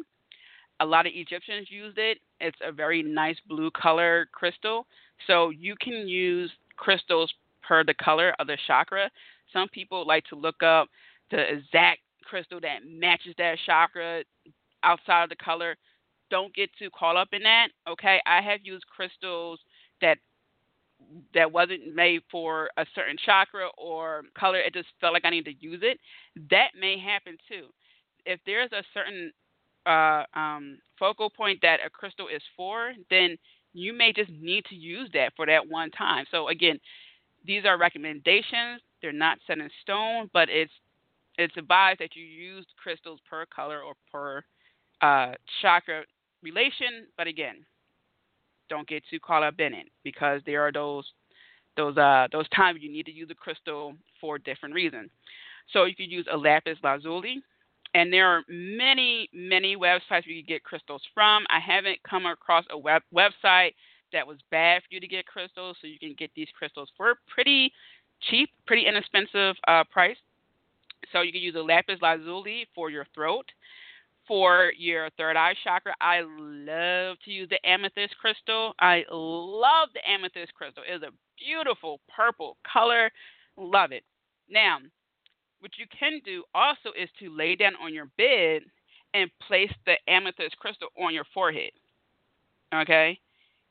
[0.79, 2.19] a lot of Egyptians used it.
[2.39, 4.85] It's a very nice blue color crystal.
[5.27, 7.33] So you can use crystals
[7.65, 9.09] per the color of the chakra.
[9.53, 10.89] Some people like to look up
[11.31, 14.23] the exact crystal that matches that chakra
[14.83, 15.75] outside of the color.
[16.35, 17.69] Don't get too caught up in that.
[17.87, 19.57] Okay, I have used crystals
[20.01, 20.17] that
[21.33, 24.59] that wasn't made for a certain chakra or color.
[24.59, 25.97] It just felt like I need to use it.
[26.49, 27.67] That may happen too.
[28.25, 29.31] If there's a certain
[29.85, 33.37] uh, um, focal point that a crystal is for, then
[33.71, 36.25] you may just need to use that for that one time.
[36.31, 36.81] So again,
[37.45, 38.81] these are recommendations.
[39.01, 40.73] They're not set in stone, but it's
[41.37, 44.43] it's advised that you use crystals per color or per
[45.01, 46.03] uh, chakra
[46.45, 47.07] relation.
[47.17, 47.65] But again,
[48.69, 51.05] don't get too caught up in it because there are those
[51.75, 55.09] those uh those times you need to use a crystal for different reasons.
[55.73, 57.41] So you could use a lapis lazuli,
[57.93, 61.45] and there are many many websites you can get crystals from.
[61.49, 63.73] I haven't come across a web website
[64.13, 67.11] that was bad for you to get crystals, so you can get these crystals for
[67.11, 67.71] a pretty
[68.29, 70.17] cheap, pretty inexpensive uh, price.
[71.11, 73.45] So you can use a lapis lazuli for your throat.
[74.27, 78.73] For your third eye chakra, I love to use the amethyst crystal.
[78.79, 80.83] I love the amethyst crystal.
[80.87, 83.11] It's a beautiful purple color.
[83.55, 84.03] Love it.
[84.49, 84.79] Now,
[85.59, 88.63] what you can do also is to lay down on your bed
[89.13, 91.71] and place the amethyst crystal on your forehead.
[92.73, 93.19] Okay?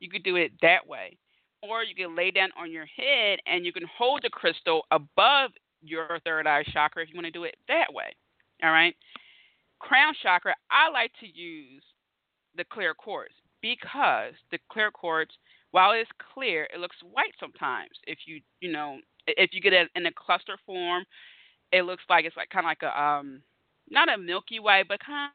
[0.01, 1.17] You could do it that way.
[1.63, 5.51] Or you can lay down on your head and you can hold the crystal above
[5.83, 8.15] your third eye chakra if you want to do it that way.
[8.63, 8.95] All right.
[9.85, 11.85] Crown chakra, I like to use
[12.57, 15.35] the clear quartz because the clear quartz,
[15.73, 17.91] while it's clear, it looks white sometimes.
[18.07, 21.05] If you you know if you get it in a cluster form,
[21.73, 23.43] it looks like it's like kind of like a um
[23.91, 25.31] not a milky white, but kind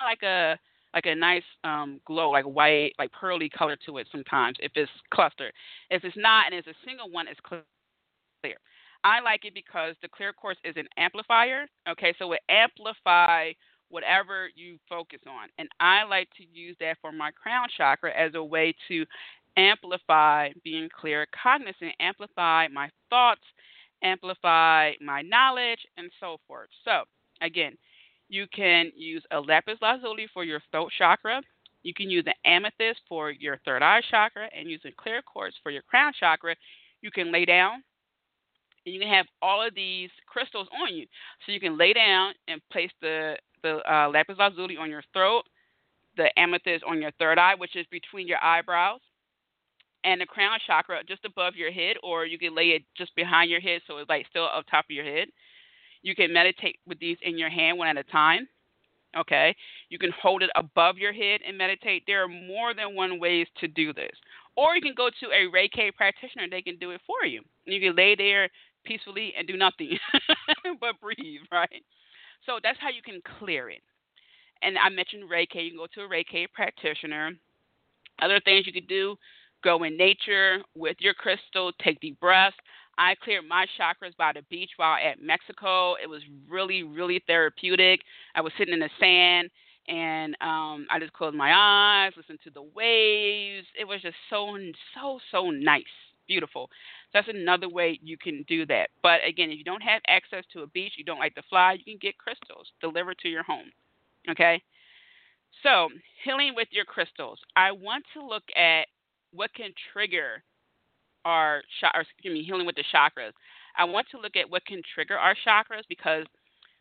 [0.00, 0.58] of like a
[0.94, 4.92] like a nice um glow, like white, like pearly color to it sometimes if it's
[5.12, 5.52] clustered.
[5.90, 7.64] If it's not and it's a single one, it's clear.
[9.04, 11.66] I like it because the clear quartz is an amplifier.
[11.88, 13.52] Okay, so it amplify
[13.88, 15.48] whatever you focus on.
[15.58, 19.04] And I like to use that for my crown chakra as a way to
[19.56, 23.42] amplify being clear, cognizant, amplify my thoughts,
[24.02, 26.70] amplify my knowledge, and so forth.
[26.84, 27.02] So,
[27.42, 27.76] again,
[28.28, 31.42] you can use a lapis lazuli for your throat chakra.
[31.82, 35.56] You can use an amethyst for your third eye chakra and use a clear quartz
[35.62, 36.54] for your crown chakra.
[37.02, 37.82] You can lay down
[38.84, 41.06] and you can have all of these crystals on you.
[41.44, 45.44] So you can lay down and place the the uh, lapis lazuli on your throat,
[46.16, 49.00] the amethyst on your third eye, which is between your eyebrows,
[50.04, 53.50] and the crown chakra just above your head, or you can lay it just behind
[53.50, 55.28] your head, so it's like still up top of your head.
[56.02, 58.48] You can meditate with these in your hand one at a time.
[59.16, 59.54] Okay,
[59.90, 62.02] you can hold it above your head and meditate.
[62.06, 64.12] There are more than one ways to do this.
[64.56, 67.42] Or you can go to a Reiki practitioner, they can do it for you.
[67.66, 68.48] You can lay there
[68.84, 69.98] peacefully and do nothing
[70.80, 71.84] but breathe, right?
[72.46, 73.82] So that's how you can clear it.
[74.62, 75.64] And I mentioned Reiki.
[75.64, 77.32] You can go to a Reiki practitioner.
[78.20, 79.16] Other things you could do
[79.62, 82.56] go in nature with your crystal, take deep breaths.
[82.98, 85.94] I cleared my chakras by the beach while at Mexico.
[86.02, 88.00] It was really, really therapeutic.
[88.34, 89.50] I was sitting in the sand
[89.88, 93.66] and um, I just closed my eyes, listened to the waves.
[93.78, 94.56] It was just so,
[94.94, 95.84] so, so nice,
[96.28, 96.68] beautiful.
[97.12, 98.90] That's another way you can do that.
[99.02, 101.74] But again, if you don't have access to a beach, you don't like to fly,
[101.74, 103.70] you can get crystals delivered to your home.
[104.30, 104.62] Okay?
[105.62, 105.88] So,
[106.24, 107.38] healing with your crystals.
[107.54, 108.86] I want to look at
[109.32, 110.42] what can trigger
[111.24, 111.62] our
[111.94, 113.32] or excuse me, healing with the chakras.
[113.76, 116.24] I want to look at what can trigger our chakras because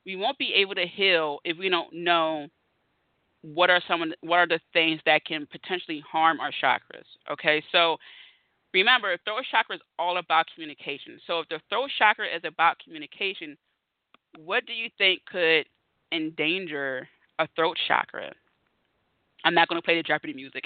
[0.05, 2.47] we won't be able to heal if we don't know
[3.43, 7.05] what are some what are the things that can potentially harm our chakras.
[7.31, 7.97] Okay, so
[8.73, 11.19] remember, throat chakra is all about communication.
[11.27, 13.57] So if the throat chakra is about communication,
[14.37, 15.65] what do you think could
[16.11, 17.07] endanger
[17.39, 18.31] a throat chakra?
[19.43, 20.63] I'm not going to play the Jeopardy music.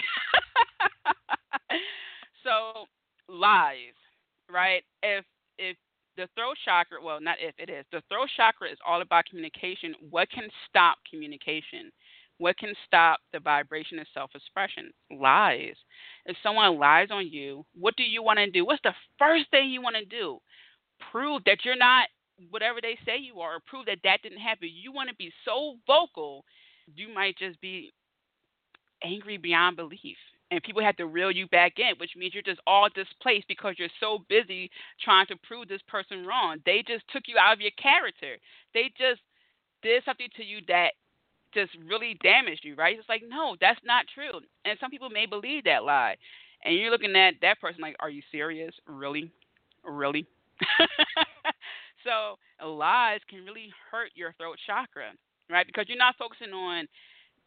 [2.43, 2.85] so
[3.29, 3.95] lies,
[4.51, 4.83] right?
[5.01, 5.25] If
[5.57, 5.77] if
[6.17, 9.95] the throat chakra, well, not if it is, the throat chakra is all about communication.
[10.09, 11.91] What can stop communication?
[12.37, 14.91] What can stop the vibration of self expression?
[15.11, 15.75] Lies.
[16.25, 18.65] If someone lies on you, what do you want to do?
[18.65, 20.39] What's the first thing you want to do?
[21.11, 22.07] Prove that you're not
[22.49, 24.69] whatever they say you are, or prove that that didn't happen.
[24.71, 26.43] You want to be so vocal,
[26.93, 27.93] you might just be
[29.03, 30.17] angry beyond belief.
[30.51, 33.75] And people have to reel you back in, which means you're just all displaced because
[33.77, 34.69] you're so busy
[35.03, 36.59] trying to prove this person wrong.
[36.65, 38.35] They just took you out of your character.
[38.73, 39.21] They just
[39.81, 40.91] did something to you that
[41.55, 42.97] just really damaged you, right?
[42.99, 44.39] It's like, no, that's not true.
[44.65, 46.15] And some people may believe that lie.
[46.63, 48.73] And you're looking at that person like, are you serious?
[48.87, 49.31] Really?
[49.83, 50.25] Really?
[52.03, 55.11] so lies can really hurt your throat chakra,
[55.49, 55.65] right?
[55.65, 56.87] Because you're not focusing on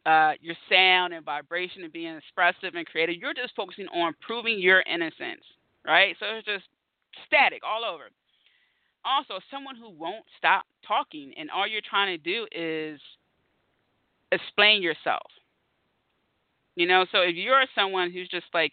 [0.06, 3.16] uh, your sound and vibration and being expressive and creative.
[3.16, 5.44] You're just focusing on proving your innocence,
[5.86, 6.16] right?
[6.20, 6.64] So it's just
[7.26, 8.04] static all over.
[9.04, 13.00] Also, someone who won't stop talking and all you're trying to do is
[14.32, 15.26] explain yourself.
[16.76, 18.72] You know, so if you're someone who's just like,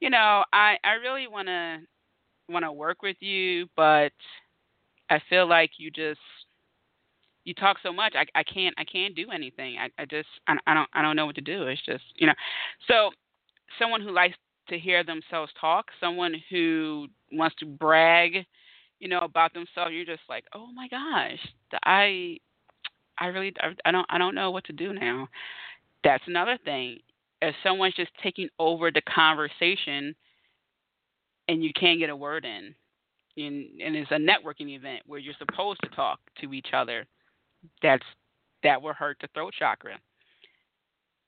[0.00, 1.78] you know, I I really want to
[2.48, 4.12] want to work with you, but
[5.10, 6.20] I feel like you just
[7.44, 8.14] you talk so much.
[8.14, 9.78] I I can't I can't do anything.
[9.78, 11.66] I I just I, I don't I don't know what to do.
[11.68, 12.34] It's just you know.
[12.86, 13.10] So
[13.78, 14.36] someone who likes
[14.68, 18.44] to hear themselves talk, someone who wants to brag,
[19.00, 21.38] you know, about themselves, you're just like, oh my gosh,
[21.84, 22.38] I,
[23.20, 23.54] I really,
[23.84, 25.28] I don't, I don't know what to do now.
[26.04, 26.98] That's another thing.
[27.40, 30.14] If someone's just taking over the conversation,
[31.48, 32.74] and you can't get a word in,
[33.36, 37.06] in and it's a networking event where you're supposed to talk to each other,
[37.82, 38.04] that's
[38.62, 39.98] that will hurt the throat chakra.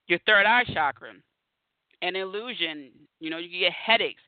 [0.09, 1.13] Your third eye chakra
[2.03, 2.91] an illusion.
[3.21, 4.23] You know, you get headaches.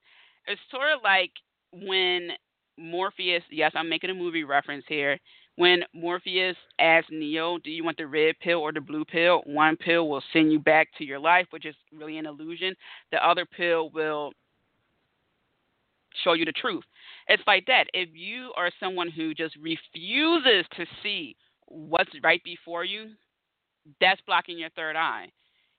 [0.46, 1.30] It's sort of like
[1.72, 2.30] when
[2.76, 5.18] Morpheus, yes, I'm making a movie reference here.
[5.56, 9.42] When Morpheus asked Neo, Do you want the red pill or the blue pill?
[9.44, 12.74] One pill will send you back to your life, which is really an illusion.
[13.10, 14.32] The other pill will
[16.24, 16.84] show you the truth.
[17.28, 17.84] It's like that.
[17.92, 21.36] If you are someone who just refuses to see
[21.66, 23.10] what's right before you,
[24.00, 25.30] that's blocking your third eye.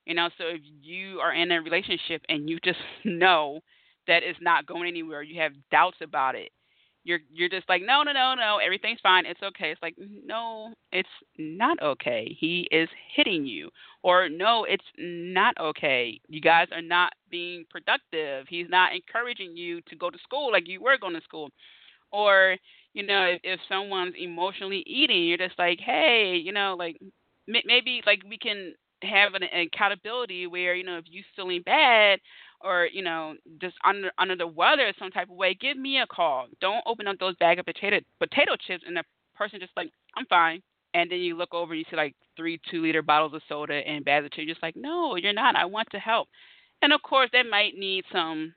[0.05, 3.61] You know, so if you are in a relationship and you just know
[4.07, 6.51] that it's not going anywhere, you have doubts about it.
[7.04, 9.72] You're you're just like, no, no, no, no, everything's fine, it's okay.
[9.72, 12.36] It's like, no, it's not okay.
[12.39, 13.70] He is hitting you,
[14.04, 16.20] or no, it's not okay.
[16.30, 18.45] You guys are not being productive.
[18.49, 21.49] He's not encouraging you to go to school like you were going to school,
[22.12, 22.58] or
[22.93, 26.97] you know, if, if someone's emotionally eating, you're just like, hey, you know, like
[27.47, 28.74] maybe like we can
[29.04, 32.20] have an, accountability where you know if you're feeling bad
[32.64, 36.07] or you know just under under the weather some type of way, give me a
[36.07, 36.47] call.
[36.61, 39.03] Don't open up those bag of potato potato chips and the
[39.36, 40.61] person just like I'm fine.
[40.95, 43.74] And then you look over and you see like three two liter bottles of soda
[43.74, 44.45] and bags of chips.
[44.45, 45.55] You're just like, no, you're not.
[45.55, 46.28] I want to help.
[46.82, 48.53] And of course, they might need some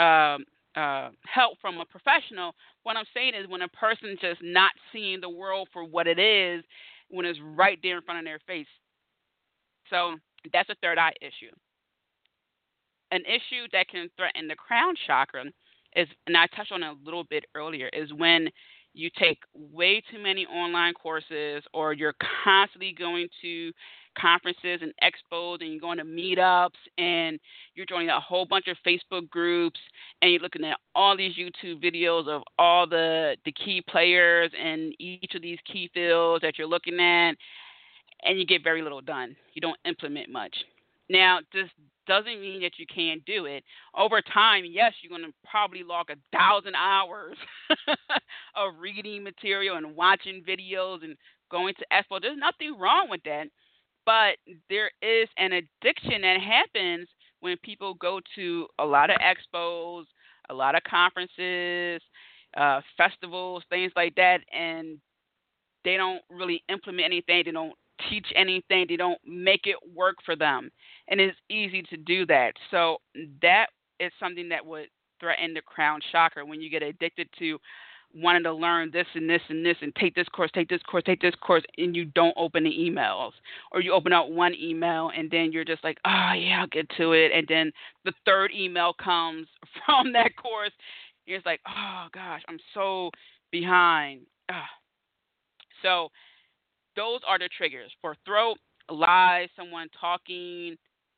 [0.00, 0.44] um,
[0.76, 2.54] uh, help from a professional.
[2.82, 6.18] What I'm saying is when a person's just not seeing the world for what it
[6.18, 6.64] is,
[7.08, 8.66] when it's right there in front of their face,
[9.90, 10.16] so
[10.52, 11.54] that's a third eye issue.
[13.12, 15.44] An issue that can threaten the crown chakra
[15.94, 18.48] is, and I touched on it a little bit earlier, is when
[18.94, 23.70] you take way too many online courses or you're constantly going to
[24.18, 27.38] conferences and expos and you're going to meetups and
[27.74, 29.78] you're joining a whole bunch of Facebook groups
[30.22, 34.92] and you're looking at all these YouTube videos of all the the key players in
[34.98, 37.34] each of these key fields that you're looking at
[38.22, 39.36] and you get very little done.
[39.52, 40.56] You don't implement much.
[41.10, 41.68] Now, this
[42.06, 43.64] doesn't mean that you can't do it.
[43.96, 47.36] Over time, yes, you're going to probably log a thousand hours
[48.56, 51.16] of reading material and watching videos and
[51.50, 52.20] going to expo.
[52.20, 53.48] There's nothing wrong with that.
[54.04, 54.36] But
[54.70, 57.08] there is an addiction that happens
[57.40, 60.04] when people go to a lot of expos,
[60.48, 62.00] a lot of conferences,
[62.56, 64.98] uh, festivals, things like that, and
[65.84, 67.42] they don't really implement anything.
[67.44, 67.74] They don't
[68.10, 70.70] teach anything, they don't make it work for them.
[71.08, 72.54] And it's easy to do that.
[72.70, 72.98] So
[73.42, 73.66] that
[74.00, 74.88] is something that would
[75.20, 77.58] threaten the crown chakra when you get addicted to
[78.14, 81.02] wanting to learn this and this and this and take this course, take this course,
[81.04, 83.32] take this course, and you don't open the emails.
[83.72, 86.88] Or you open out one email and then you're just like, oh, yeah, I'll get
[86.96, 87.32] to it.
[87.32, 87.72] And then
[88.04, 89.46] the third email comes
[89.86, 90.72] from that course.
[91.26, 93.10] You're just like, oh, gosh, I'm so
[93.50, 94.22] behind.
[94.48, 94.56] Ugh.
[95.82, 96.08] So
[96.94, 98.56] those are the triggers for throat,
[98.88, 100.76] lies, someone talking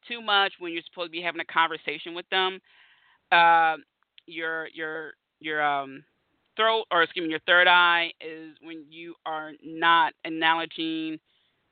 [0.08, 2.60] too much when you're supposed to be having a conversation with them.
[3.30, 3.76] Uh,
[4.26, 6.02] your your your um,
[6.56, 11.18] throat, or excuse me, your third eye is when you are not acknowledging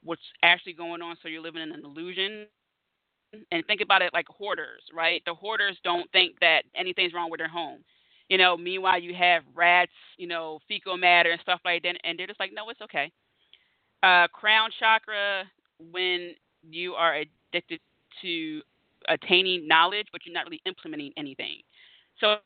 [0.02, 2.46] what's actually going on, so you're living in an illusion.
[3.50, 5.20] And think about it like hoarders, right?
[5.26, 7.80] The hoarders don't think that anything's wrong with their home.
[8.28, 12.18] You know, meanwhile you have rats, you know, fecal matter and stuff like that, and
[12.18, 13.10] they're just like, no, it's okay.
[14.02, 15.44] Uh, crown chakra,
[15.92, 17.80] when you are addicted
[18.22, 18.62] to
[19.08, 21.60] attaining knowledge, but you're not really implementing anything.
[22.20, 22.36] So,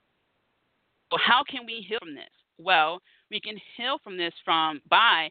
[1.18, 2.30] how can we heal from this?
[2.58, 3.00] Well,
[3.30, 5.30] we can heal from this from by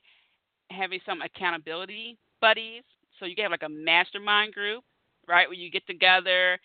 [0.71, 2.83] having some accountability buddies.
[3.19, 4.83] So you can have like a mastermind group,
[5.27, 6.57] right, where you get together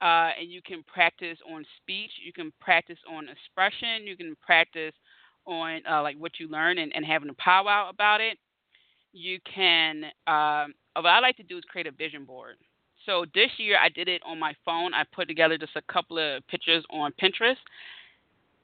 [0.00, 4.94] uh, and you can practice on speech, you can practice on expression, you can practice
[5.46, 8.38] on uh, like what you learn and, and having a powwow about it
[9.12, 12.56] you can um, what I like to do is create a vision board.
[13.06, 14.94] So this year I did it on my phone.
[14.94, 17.56] I put together just a couple of pictures on Pinterest.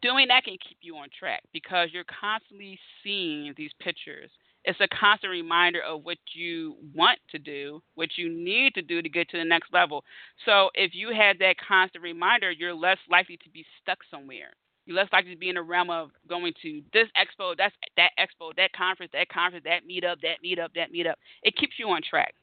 [0.00, 4.30] Doing that can keep you on track because you're constantly seeing these pictures.
[4.64, 9.02] It's a constant reminder of what you want to do, what you need to do
[9.02, 10.04] to get to the next level.
[10.44, 14.50] So if you have that constant reminder, you're less likely to be stuck somewhere.
[14.86, 18.10] You're less likely to be in the realm of going to this expo, that's that
[18.18, 21.14] expo, that conference, that conference, that meetup, that meetup, that meetup.
[21.42, 22.34] It keeps you on track.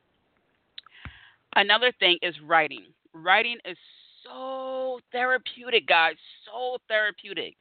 [1.56, 2.86] Another thing is writing.
[3.14, 3.78] Writing is
[4.24, 6.16] so therapeutic, guys.
[6.46, 7.56] So therapeutic.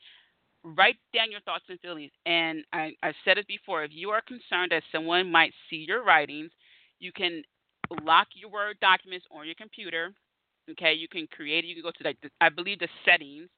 [0.64, 2.10] Write down your thoughts and feelings.
[2.26, 6.04] And I, I've said it before if you are concerned that someone might see your
[6.04, 6.50] writings,
[6.98, 7.42] you can
[8.02, 10.12] lock your Word documents on your computer.
[10.70, 11.68] Okay, you can create it.
[11.68, 13.48] You can go to like the, I believe the settings.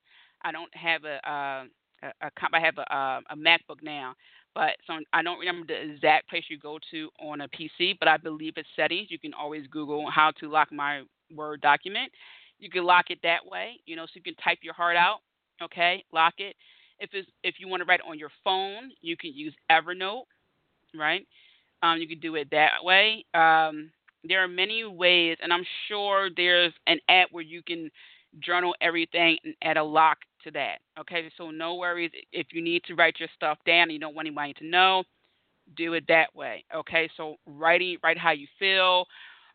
[0.43, 1.64] I don't have a, uh,
[2.03, 4.14] a, a I have a, a, a MacBook now,
[4.57, 7.98] but so I don't remember the exact place you go to on a PC.
[7.98, 9.09] But I believe it's settings.
[9.11, 12.11] You can always Google how to lock my Word document.
[12.59, 15.18] You can lock it that way, you know, so you can type your heart out.
[15.62, 16.57] Okay, lock it.
[16.98, 20.24] If it's if you want to write on your phone, you can use Evernote,
[20.98, 21.26] right?
[21.82, 23.26] Um, you can do it that way.
[23.34, 23.90] Um,
[24.24, 27.90] there are many ways, and I'm sure there's an app where you can
[28.40, 30.78] journal everything and add a lock to that.
[30.99, 32.11] Okay, so no worries.
[32.32, 35.05] If you need to write your stuff down you don't want anybody to know,
[35.76, 36.64] do it that way.
[36.74, 39.07] Okay, so writing, write how you feel,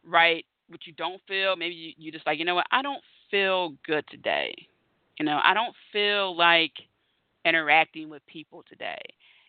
[0.05, 1.55] write what you don't feel.
[1.55, 4.53] Maybe you, you just like, you know what, I don't feel good today.
[5.19, 6.73] You know, I don't feel like
[7.45, 9.01] interacting with people today.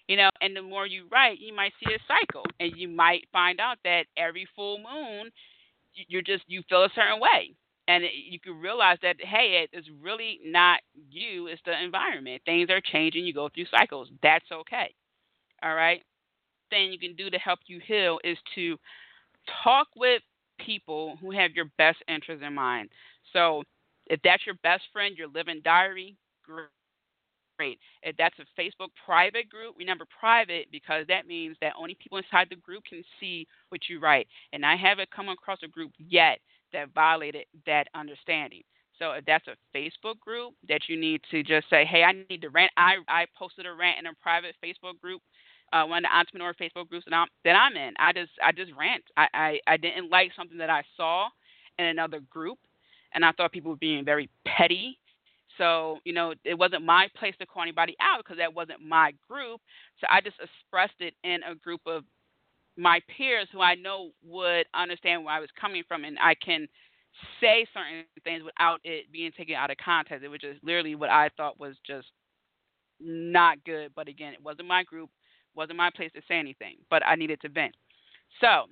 [0.09, 3.26] You know, and the more you write, you might see a cycle, and you might
[3.32, 5.30] find out that every full moon,
[6.09, 7.55] you're just you feel a certain way,
[7.89, 10.80] and you can realize that hey, it's really not
[11.11, 12.43] you; it's the environment.
[12.45, 13.24] Things are changing.
[13.24, 14.09] You go through cycles.
[14.22, 14.95] That's okay.
[15.62, 16.03] All right.
[16.70, 18.78] Thing you can do to help you heal is to
[19.64, 20.22] talk with
[20.64, 22.91] people who have your best interests in mind.
[23.33, 23.62] So,
[24.07, 26.16] if that's your best friend, your living diary,
[27.59, 27.78] great.
[28.03, 32.49] If that's a Facebook private group, remember private because that means that only people inside
[32.51, 34.26] the group can see what you write.
[34.53, 36.39] And I haven't come across a group yet
[36.73, 38.62] that violated that understanding.
[38.99, 42.43] So if that's a Facebook group that you need to just say, hey, I need
[42.43, 42.70] to rant.
[42.77, 45.20] I, I posted a rant in a private Facebook group,
[45.73, 47.95] uh, one of the entrepreneur Facebook groups that I'm, that I'm in.
[47.99, 49.03] I just I just rant.
[49.16, 51.29] I, I, I didn't like something that I saw
[51.79, 52.59] in another group,
[53.14, 54.99] and I thought people were being very petty
[55.59, 59.12] so, you know, it wasn't my place to call anybody out because that wasn't my
[59.29, 59.61] group.
[60.01, 62.05] So I just expressed it in a group of
[62.77, 66.66] my peers who I know would understand where I was coming from and I can
[67.41, 70.25] say certain things without it being taken out of context.
[70.25, 72.09] It was just literally what I thought was just
[73.01, 73.93] not good.
[73.95, 75.11] But again, it wasn't my group,
[75.55, 76.77] wasn't my place to say anything.
[76.91, 77.75] But I needed to vent.
[78.41, 78.64] So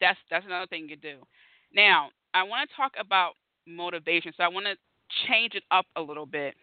[0.00, 1.18] that's that's another thing you do.
[1.74, 3.32] Now, I want to talk about
[3.66, 4.32] motivation.
[4.36, 4.76] So I want to
[5.26, 6.54] change it up a little bit.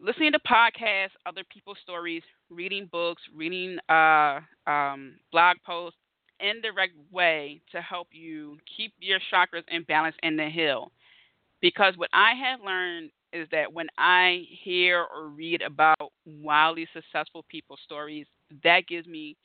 [0.00, 5.98] Listening to podcasts, other people's stories, reading books, reading uh, um, blog posts
[6.40, 6.70] in the
[7.10, 10.92] way to help you keep your chakras in balance in the hill.
[11.60, 17.44] Because what I have learned is that when I hear or read about wildly successful
[17.48, 18.26] people's stories,
[18.62, 19.36] that gives me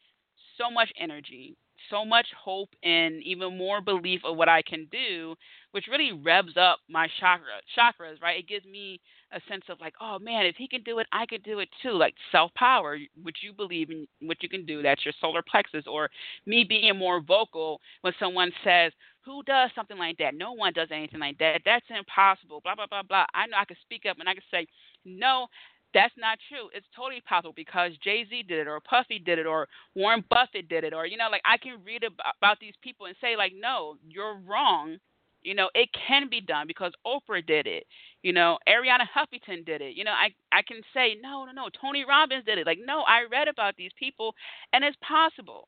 [0.58, 1.56] so much energy,
[1.90, 5.36] so much hope and even more belief of what I can do,
[5.74, 8.40] which really revs up my chakra chakras, right?
[8.40, 9.02] It gives me
[9.32, 11.70] a sense of like, oh man, if he can do it, I can do it
[11.82, 11.94] too.
[11.94, 15.86] Like self power, which you believe in what you can do, that's your solar plexus,
[15.88, 16.10] or
[16.46, 18.92] me being more vocal when someone says,
[19.26, 20.36] Who does something like that?
[20.36, 21.62] No one does anything like that.
[21.66, 22.62] That's impossible.
[22.64, 23.26] Blah blah blah blah.
[23.34, 24.68] I know I can speak up and I can say,
[25.06, 25.48] No,
[25.96, 26.70] that's not true.
[26.76, 30.70] It's totally possible because Jay Z did it, or Puffy did it, or Warren Buffett
[30.70, 33.54] did it, or you know, like I can read about these people and say, like,
[33.60, 34.98] no, you're wrong.
[35.44, 37.86] You know, it can be done because Oprah did it.
[38.22, 39.96] You know, Arianna Huffington did it.
[39.96, 42.66] You know, I I can say, no, no, no, Tony Robbins did it.
[42.66, 44.36] Like, no, I read about these people,
[44.74, 45.68] and it's possible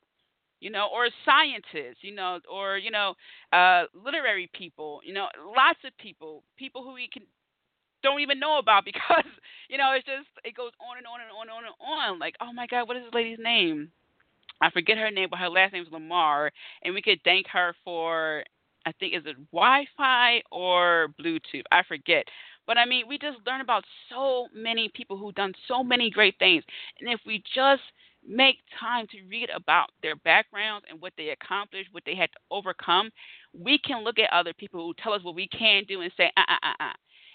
[0.60, 3.14] you know, or scientists, you know, or you know,
[3.52, 7.24] uh, literary people, you know, lots of people, people who we can
[8.02, 9.24] don't even know about because
[9.68, 12.18] you know it's just it goes on and on and on and on and on.
[12.18, 13.90] Like, oh my God, what is this lady's name?
[14.60, 16.50] I forget her name, but her last name is Lamarr,
[16.82, 18.42] and we could thank her for
[18.86, 21.64] I think is it Wi-Fi or Bluetooth?
[21.72, 22.24] I forget.
[22.66, 26.38] But I mean, we just learn about so many people who've done so many great
[26.38, 26.64] things,
[27.00, 27.82] and if we just
[28.26, 32.38] make time to read about their backgrounds and what they accomplished, what they had to
[32.50, 33.10] overcome,
[33.52, 36.30] we can look at other people who tell us what we can do and say,
[36.36, 36.92] uh, uh, uh, uh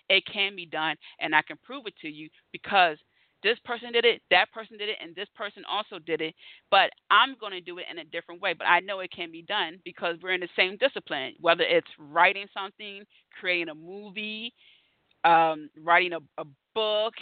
[0.09, 2.97] it can be done, and I can prove it to you because
[3.43, 6.35] this person did it, that person did it, and this person also did it.
[6.69, 8.53] But I'm going to do it in a different way.
[8.53, 11.87] But I know it can be done because we're in the same discipline, whether it's
[11.99, 13.03] writing something,
[13.39, 14.53] creating a movie,
[15.23, 17.13] um, writing a, a book.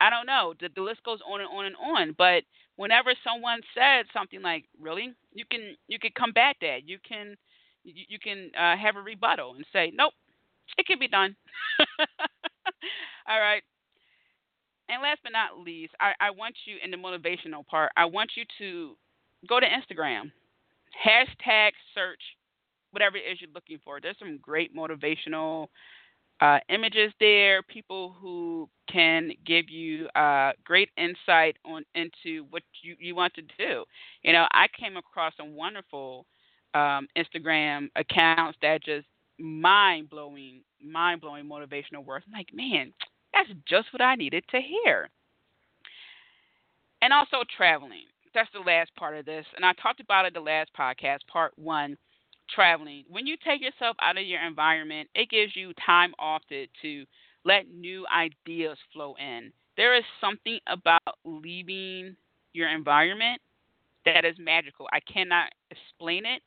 [0.00, 0.54] I don't know.
[0.60, 2.14] The, the list goes on and on and on.
[2.16, 2.44] But
[2.76, 6.86] whenever someone said something like, "Really," you can you can combat that.
[6.86, 7.34] You can
[7.84, 10.12] you, you can uh, have a rebuttal and say, "Nope,
[10.78, 11.36] it can be done.
[13.28, 13.62] All right.
[14.88, 17.92] And last but not least, I, I want you in the motivational part.
[17.96, 18.96] I want you to
[19.48, 20.30] go to Instagram,
[21.06, 22.20] hashtag search
[22.90, 24.00] whatever it is you're looking for.
[24.00, 25.68] There's some great motivational
[26.40, 32.96] uh, images there, people who can give you uh, great insight on into what you,
[32.98, 33.84] you want to do.
[34.22, 36.26] You know, I came across some wonderful
[36.74, 39.06] um, Instagram accounts that just
[39.38, 42.24] mind blowing, mind blowing motivational words.
[42.28, 42.92] I'm like, man,
[43.32, 45.08] that's just what I needed to hear.
[47.02, 48.06] And also traveling.
[48.34, 49.46] That's the last part of this.
[49.56, 51.96] And I talked about it the last podcast, part one
[52.54, 53.04] traveling.
[53.08, 57.04] When you take yourself out of your environment, it gives you time off to, to
[57.44, 59.52] let new ideas flow in.
[59.76, 62.16] There is something about leaving
[62.52, 63.40] your environment
[64.04, 64.88] that is magical.
[64.92, 66.42] I cannot explain it,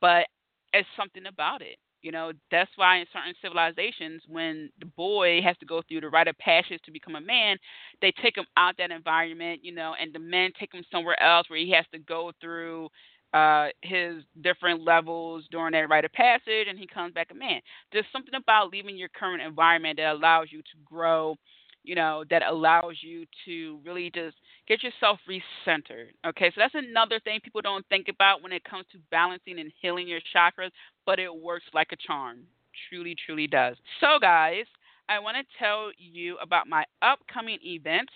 [0.00, 0.26] but
[0.72, 1.78] it's something about it.
[2.02, 6.08] You know, that's why in certain civilizations, when the boy has to go through the
[6.08, 7.56] rite of passage to become a man,
[8.00, 11.50] they take him out that environment, you know, and the men take him somewhere else
[11.50, 12.88] where he has to go through
[13.34, 17.60] uh, his different levels during that rite of passage, and he comes back a man.
[17.92, 21.36] There's something about leaving your current environment that allows you to grow,
[21.84, 24.36] you know, that allows you to really just
[24.68, 26.08] get yourself recentered.
[26.26, 29.72] Okay, so that's another thing people don't think about when it comes to balancing and
[29.80, 30.70] healing your chakras,
[31.06, 32.40] but it works like a charm.
[32.88, 33.76] Truly, truly does.
[34.00, 34.66] So, guys,
[35.08, 38.12] I want to tell you about my upcoming events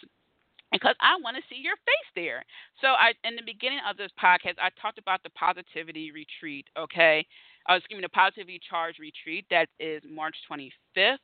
[0.70, 2.44] because I want to see your face there.
[2.80, 7.26] So I in the beginning of this podcast I talked about the positivity retreat, okay?
[7.66, 11.18] I was giving the positivity charge retreat that is March 25th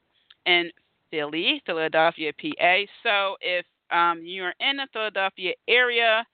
[0.47, 0.71] in
[1.11, 2.77] Philly, Philadelphia, PA.
[3.03, 6.25] So if um, you're in the Philadelphia area,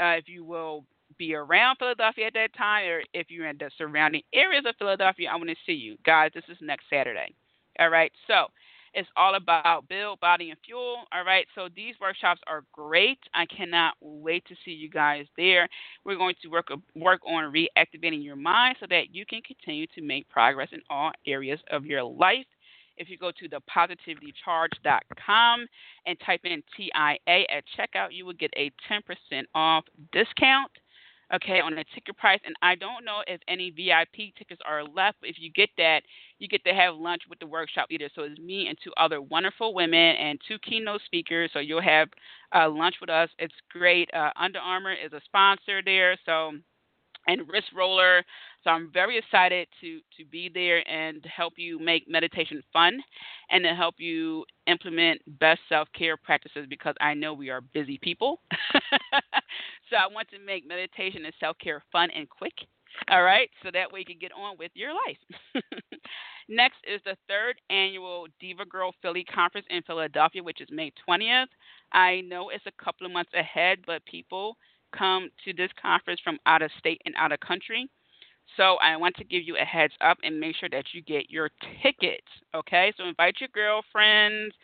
[0.00, 0.84] uh, if you will
[1.18, 5.28] be around Philadelphia at that time, or if you're in the surrounding areas of Philadelphia,
[5.30, 5.96] I want to see you.
[6.04, 7.34] Guys, this is next Saturday.
[7.78, 8.12] All right.
[8.26, 8.46] So
[8.94, 11.04] it's all about build, body, and fuel.
[11.12, 11.46] All right.
[11.54, 13.18] So these workshops are great.
[13.34, 15.68] I cannot wait to see you guys there.
[16.04, 20.02] We're going to work work on reactivating your mind so that you can continue to
[20.02, 22.46] make progress in all areas of your life.
[22.96, 25.66] If you go to thepositivitycharge.com
[26.06, 29.00] and type in TIA at checkout, you will get a 10%
[29.54, 30.70] off discount
[31.34, 32.40] okay, on the ticket price.
[32.44, 35.18] And I don't know if any VIP tickets are left.
[35.20, 36.02] But if you get that,
[36.38, 38.08] you get to have lunch with the workshop leader.
[38.14, 41.50] So it's me and two other wonderful women and two keynote speakers.
[41.52, 42.08] So you'll have
[42.54, 43.30] uh, lunch with us.
[43.38, 44.10] It's great.
[44.14, 46.16] Uh, Under Armour is a sponsor there.
[46.26, 46.52] So
[47.26, 48.22] and wrist roller.
[48.64, 52.98] So I'm very excited to to be there and help you make meditation fun
[53.50, 58.40] and to help you implement best self-care practices because I know we are busy people.
[59.90, 62.54] so I want to make meditation and self-care fun and quick.
[63.10, 65.18] All right, so that way you can get on with your life.
[66.48, 71.46] Next is the third annual Diva Girl Philly Conference in Philadelphia, which is May 20th.
[71.92, 74.56] I know it's a couple of months ahead, but people
[74.96, 77.88] come to this conference from out of state and out of country.
[78.56, 81.30] So I want to give you a heads up and make sure that you get
[81.30, 81.50] your
[81.82, 82.26] tickets.
[82.54, 84.54] Okay, so invite your girlfriends.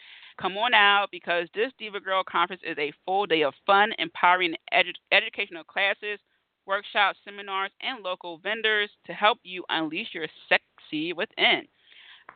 [0.41, 4.55] Come on out because this Diva Girl conference is a full day of fun, empowering
[4.73, 6.19] edu- educational classes,
[6.67, 11.67] workshops, seminars, and local vendors to help you unleash your sexy within.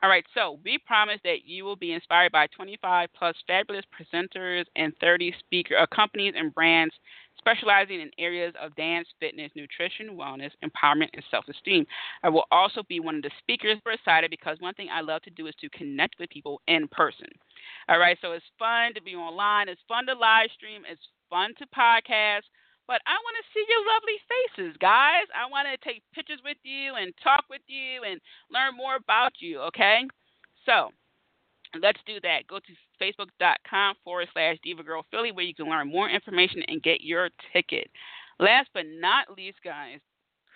[0.03, 4.65] All right, so we promise that you will be inspired by 25 plus fabulous presenters
[4.77, 6.95] and 30 speaker uh, companies and brands
[7.45, 11.87] specializing in areas of dance, fitness, nutrition, wellness, empowerment, and self esteem.
[12.23, 13.79] I will also be one of the speakers.
[13.85, 13.97] We're
[14.31, 17.29] because one thing I love to do is to connect with people in person.
[17.89, 21.53] All right, so it's fun to be online, it's fun to live stream, it's fun
[21.59, 22.49] to podcast.
[22.87, 25.25] But I want to see your lovely faces, guys.
[25.33, 28.21] I want to take pictures with you and talk with you and
[28.51, 30.05] learn more about you, okay?
[30.67, 30.93] So,
[31.81, 32.47] let's do that.
[32.49, 36.83] Go to facebook.com forward slash Diva Girl Philly where you can learn more information and
[36.83, 37.89] get your ticket.
[38.39, 40.01] Last but not least, guys,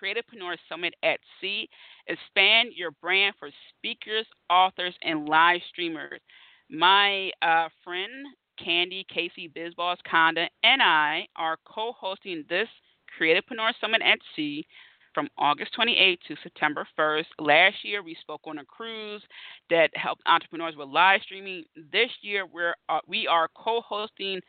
[0.02, 1.68] Creativepreneur Summit at Sea.
[2.06, 6.20] Expand your brand for speakers, authors, and live streamers.
[6.70, 8.26] My uh, friend
[8.62, 12.68] Candy, Casey, Bizboss, Conda, and I are co hosting this
[13.18, 14.66] Creativepreneur Summit at Sea
[15.14, 17.26] from August 28th to September 1st.
[17.38, 19.22] Last year, we spoke on a cruise
[19.70, 21.64] that helped entrepreneurs with live streaming.
[21.92, 24.40] This year, we're, uh, we are co hosting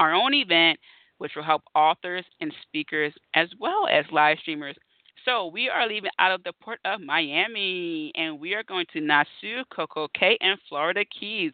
[0.00, 0.78] our own event,
[1.18, 4.76] which will help authors and speakers as well as live streamers.
[5.24, 9.00] So we are leaving out of the port of Miami and we are going to
[9.00, 11.52] Nassau, Coco Cay, and Florida Keys.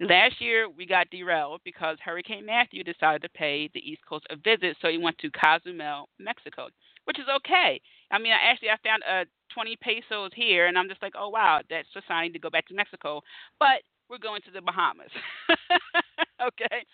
[0.00, 4.36] Last year we got derailed because Hurricane Matthew decided to pay the East Coast a
[4.36, 6.68] visit, so he went to Cozumel, Mexico,
[7.08, 7.80] which is okay.
[8.12, 11.30] I mean, I actually I found uh 20 pesos here, and I'm just like, oh
[11.30, 13.22] wow, that's a sign to go back to Mexico.
[13.58, 13.80] But
[14.10, 15.10] we're going to the Bahamas.
[16.46, 16.84] okay,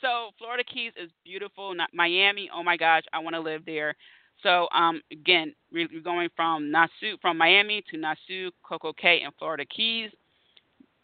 [0.00, 1.74] So Florida Keys is beautiful.
[1.74, 3.94] Not Miami, oh my gosh, I want to live there.
[4.42, 9.64] So um, again, we're going from Nassau, from Miami to Nassau, Coco Cay, and Florida
[9.64, 10.10] Keys.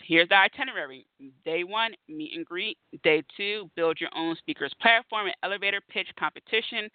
[0.02, 1.06] Here's the itinerary.
[1.44, 2.78] Day one, meet and greet.
[3.04, 6.88] Day two, build your own speakers platform and elevator pitch competition.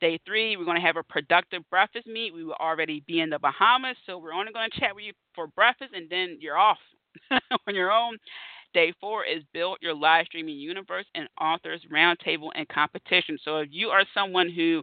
[0.00, 2.32] Day three, we're going to have a productive breakfast meet.
[2.32, 5.12] We will already be in the Bahamas, so we're only going to chat with you
[5.34, 6.78] for breakfast, and then you're off
[7.30, 8.16] on your own.
[8.74, 13.38] Day four is build your live streaming universe and authors roundtable and competition.
[13.44, 14.82] So if you are someone who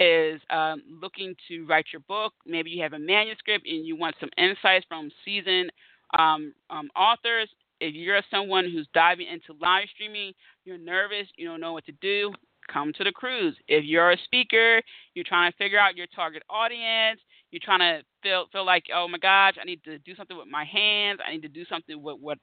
[0.00, 4.16] is um, looking to write your book, maybe you have a manuscript and you want
[4.18, 5.70] some insights from seasoned
[6.18, 7.48] um, um, authors.
[7.80, 10.32] If you're someone who's diving into live streaming,
[10.64, 12.32] you're nervous, you don't know what to do,
[12.72, 13.56] come to the cruise.
[13.66, 14.82] If you're a speaker,
[15.14, 19.08] you're trying to figure out your target audience, you're trying to feel feel like, oh
[19.08, 22.02] my gosh, I need to do something with my hands, I need to do something
[22.02, 22.38] with what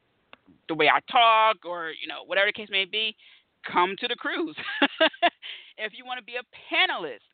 [0.68, 3.16] the way I talk, or you know whatever the case may be,
[3.70, 4.56] come to the cruise.
[5.78, 7.26] if you want to be a panelist,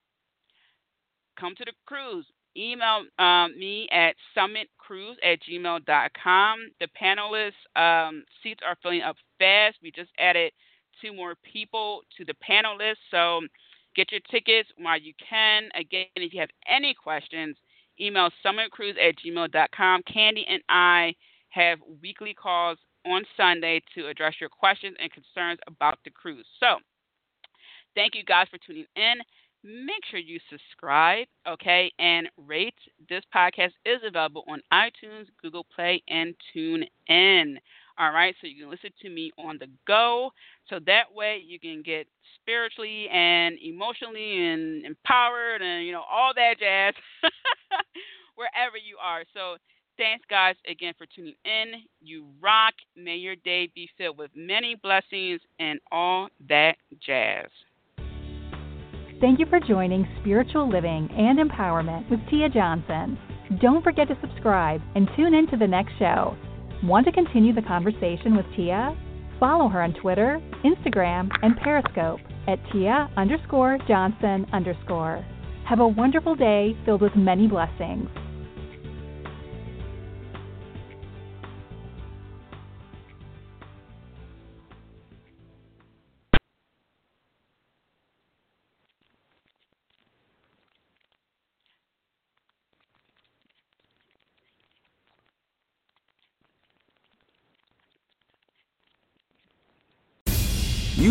[1.39, 2.26] come to the cruise.
[2.58, 6.72] Email um, me at summitcruise at gmail.com.
[6.82, 9.78] The panelists um, seats are filling up fast.
[9.82, 10.52] We just added
[11.02, 13.41] two more people to the panelists, so
[13.95, 15.70] get your tickets while you can.
[15.76, 17.58] Again, if you have any questions,
[17.99, 20.02] email summitcruise at gmail.com.
[20.04, 21.16] Candy and I
[21.49, 26.45] have weekly calls on Sunday to address your questions and concerns about the cruise.
[26.60, 26.78] So,
[27.95, 29.16] thank you guys for tuning in.
[29.64, 32.74] Make sure you subscribe, okay, and rate.
[33.10, 37.58] This podcast is available on iTunes, Google Play, and TuneIn.
[38.02, 40.32] All right, so you can listen to me on the go.
[40.70, 42.08] So that way you can get
[42.41, 46.95] spiritually and emotionally and empowered and you know all that jazz
[48.36, 49.24] wherever you are.
[49.36, 49.58] So
[49.97, 51.74] Thanks, guys, again for tuning in.
[52.02, 52.74] You rock.
[52.95, 57.49] May your day be filled with many blessings and all that jazz.
[59.20, 63.20] Thank you for joining Spiritual Living and Empowerment with Tia Johnson.
[63.62, 66.36] Don't forget to subscribe and tune in to the next show.
[66.84, 68.97] Want to continue the conversation with Tia?
[69.39, 75.23] Follow her on Twitter, Instagram, and Periscope at Tia underscore Johnson underscore.
[75.69, 78.09] Have a wonderful day filled with many blessings.